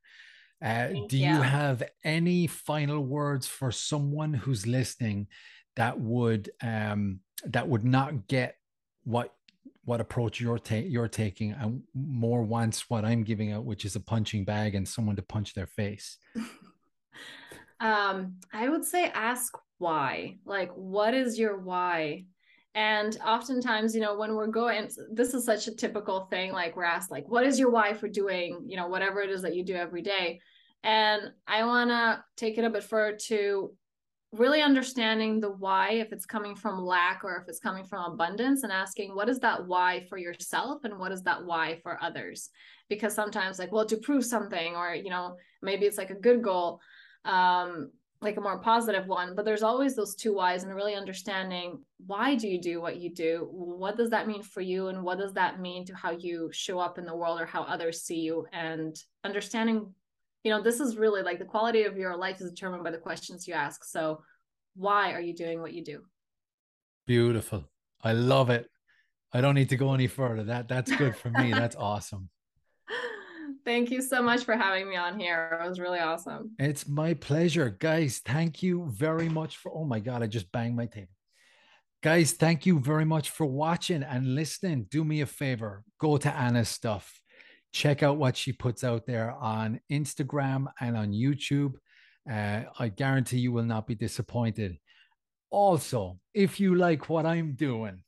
[0.64, 1.28] Uh, do you.
[1.28, 5.28] you have any final words for someone who's listening
[5.76, 8.56] that would um, that would not get
[9.04, 9.34] what
[9.86, 13.96] what approach you're ta- you're taking and more wants what I'm giving out, which is
[13.96, 16.18] a punching bag and someone to punch their face?
[17.80, 20.38] um, I would say ask why.
[20.46, 22.26] Like, what is your why?
[22.76, 26.54] And oftentimes, you know, when we're going, this is such a typical thing.
[26.54, 29.44] Like, we're asked, like, what is your why for doing, you know, whatever it is
[29.44, 30.40] that you do every day?
[30.84, 33.74] And I want to take it a bit further to
[34.34, 38.64] really understanding the why if it's coming from lack or if it's coming from abundance
[38.64, 42.50] and asking what is that why for yourself and what is that why for others?
[42.90, 46.42] Because sometimes like well to prove something or you know maybe it's like a good
[46.42, 46.82] goal
[47.26, 51.78] um like a more positive one but there's always those two whys and really understanding
[52.08, 53.48] why do you do what you do?
[53.52, 54.88] What does that mean for you?
[54.88, 57.64] And what does that mean to how you show up in the world or how
[57.64, 58.46] others see you?
[58.52, 59.94] And understanding
[60.44, 62.98] you know this is really like the quality of your life is determined by the
[62.98, 63.84] questions you ask.
[63.86, 64.22] So
[64.76, 66.02] why are you doing what you do?
[67.08, 67.64] Beautiful.
[68.02, 68.70] I love it.
[69.34, 70.44] I don't need to go any further.
[70.44, 71.52] That that's good for me.
[71.52, 72.30] That's awesome.
[73.66, 75.58] Thank you so much for having me on here.
[75.64, 76.52] It was really awesome.
[76.60, 77.70] It's my pleasure.
[77.70, 81.14] Guys thank you very much for oh my god i just banged my table
[82.02, 84.88] guys thank you very much for watching and listening.
[84.92, 85.84] Do me a favor.
[86.00, 87.23] Go to anna's stuff
[87.74, 91.74] check out what she puts out there on Instagram and on YouTube.
[92.32, 94.78] Uh, I guarantee you will not be disappointed.
[95.50, 98.04] Also, if you like what I'm doing,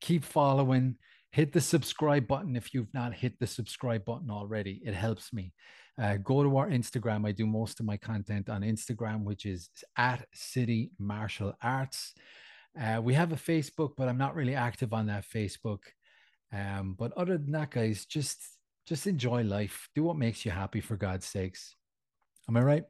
[0.00, 0.96] keep following.
[1.32, 4.80] Hit the subscribe button if you've not hit the subscribe button already.
[4.84, 5.52] It helps me.
[6.00, 7.26] Uh, go to our Instagram.
[7.26, 9.68] I do most of my content on Instagram, which is
[9.98, 12.14] at City Martial Arts.
[12.80, 15.80] Uh, we have a Facebook, but I'm not really active on that Facebook.
[16.52, 18.55] Um, but other than that, guys, just
[18.86, 19.88] just enjoy life.
[19.94, 21.74] Do what makes you happy for God's sakes.
[22.48, 22.84] Am I right?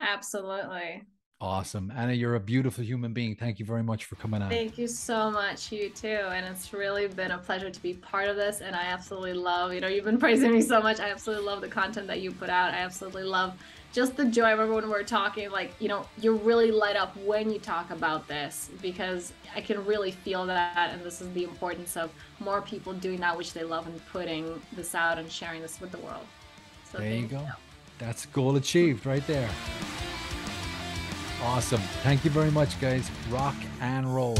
[0.00, 1.04] Absolutely.
[1.40, 1.92] Awesome.
[1.94, 3.36] Anna, you're a beautiful human being.
[3.36, 4.48] Thank you very much for coming on.
[4.48, 5.70] Thank you so much.
[5.70, 6.08] You too.
[6.08, 8.60] And it's really been a pleasure to be part of this.
[8.60, 10.98] And I absolutely love, you know, you've been praising me so much.
[10.98, 12.74] I absolutely love the content that you put out.
[12.74, 13.54] I absolutely love
[13.92, 14.44] just the joy.
[14.44, 17.58] I remember when we were talking, like, you know, you really light up when you
[17.58, 20.90] talk about this because I can really feel that.
[20.92, 22.10] And this is the importance of
[22.40, 25.90] more people doing that which they love and putting this out and sharing this with
[25.90, 26.26] the world.
[26.92, 27.40] So there you go.
[27.40, 27.52] You.
[27.98, 29.48] That's goal achieved right there.
[31.42, 31.80] Awesome.
[32.02, 33.10] Thank you very much, guys.
[33.30, 34.36] Rock and roll.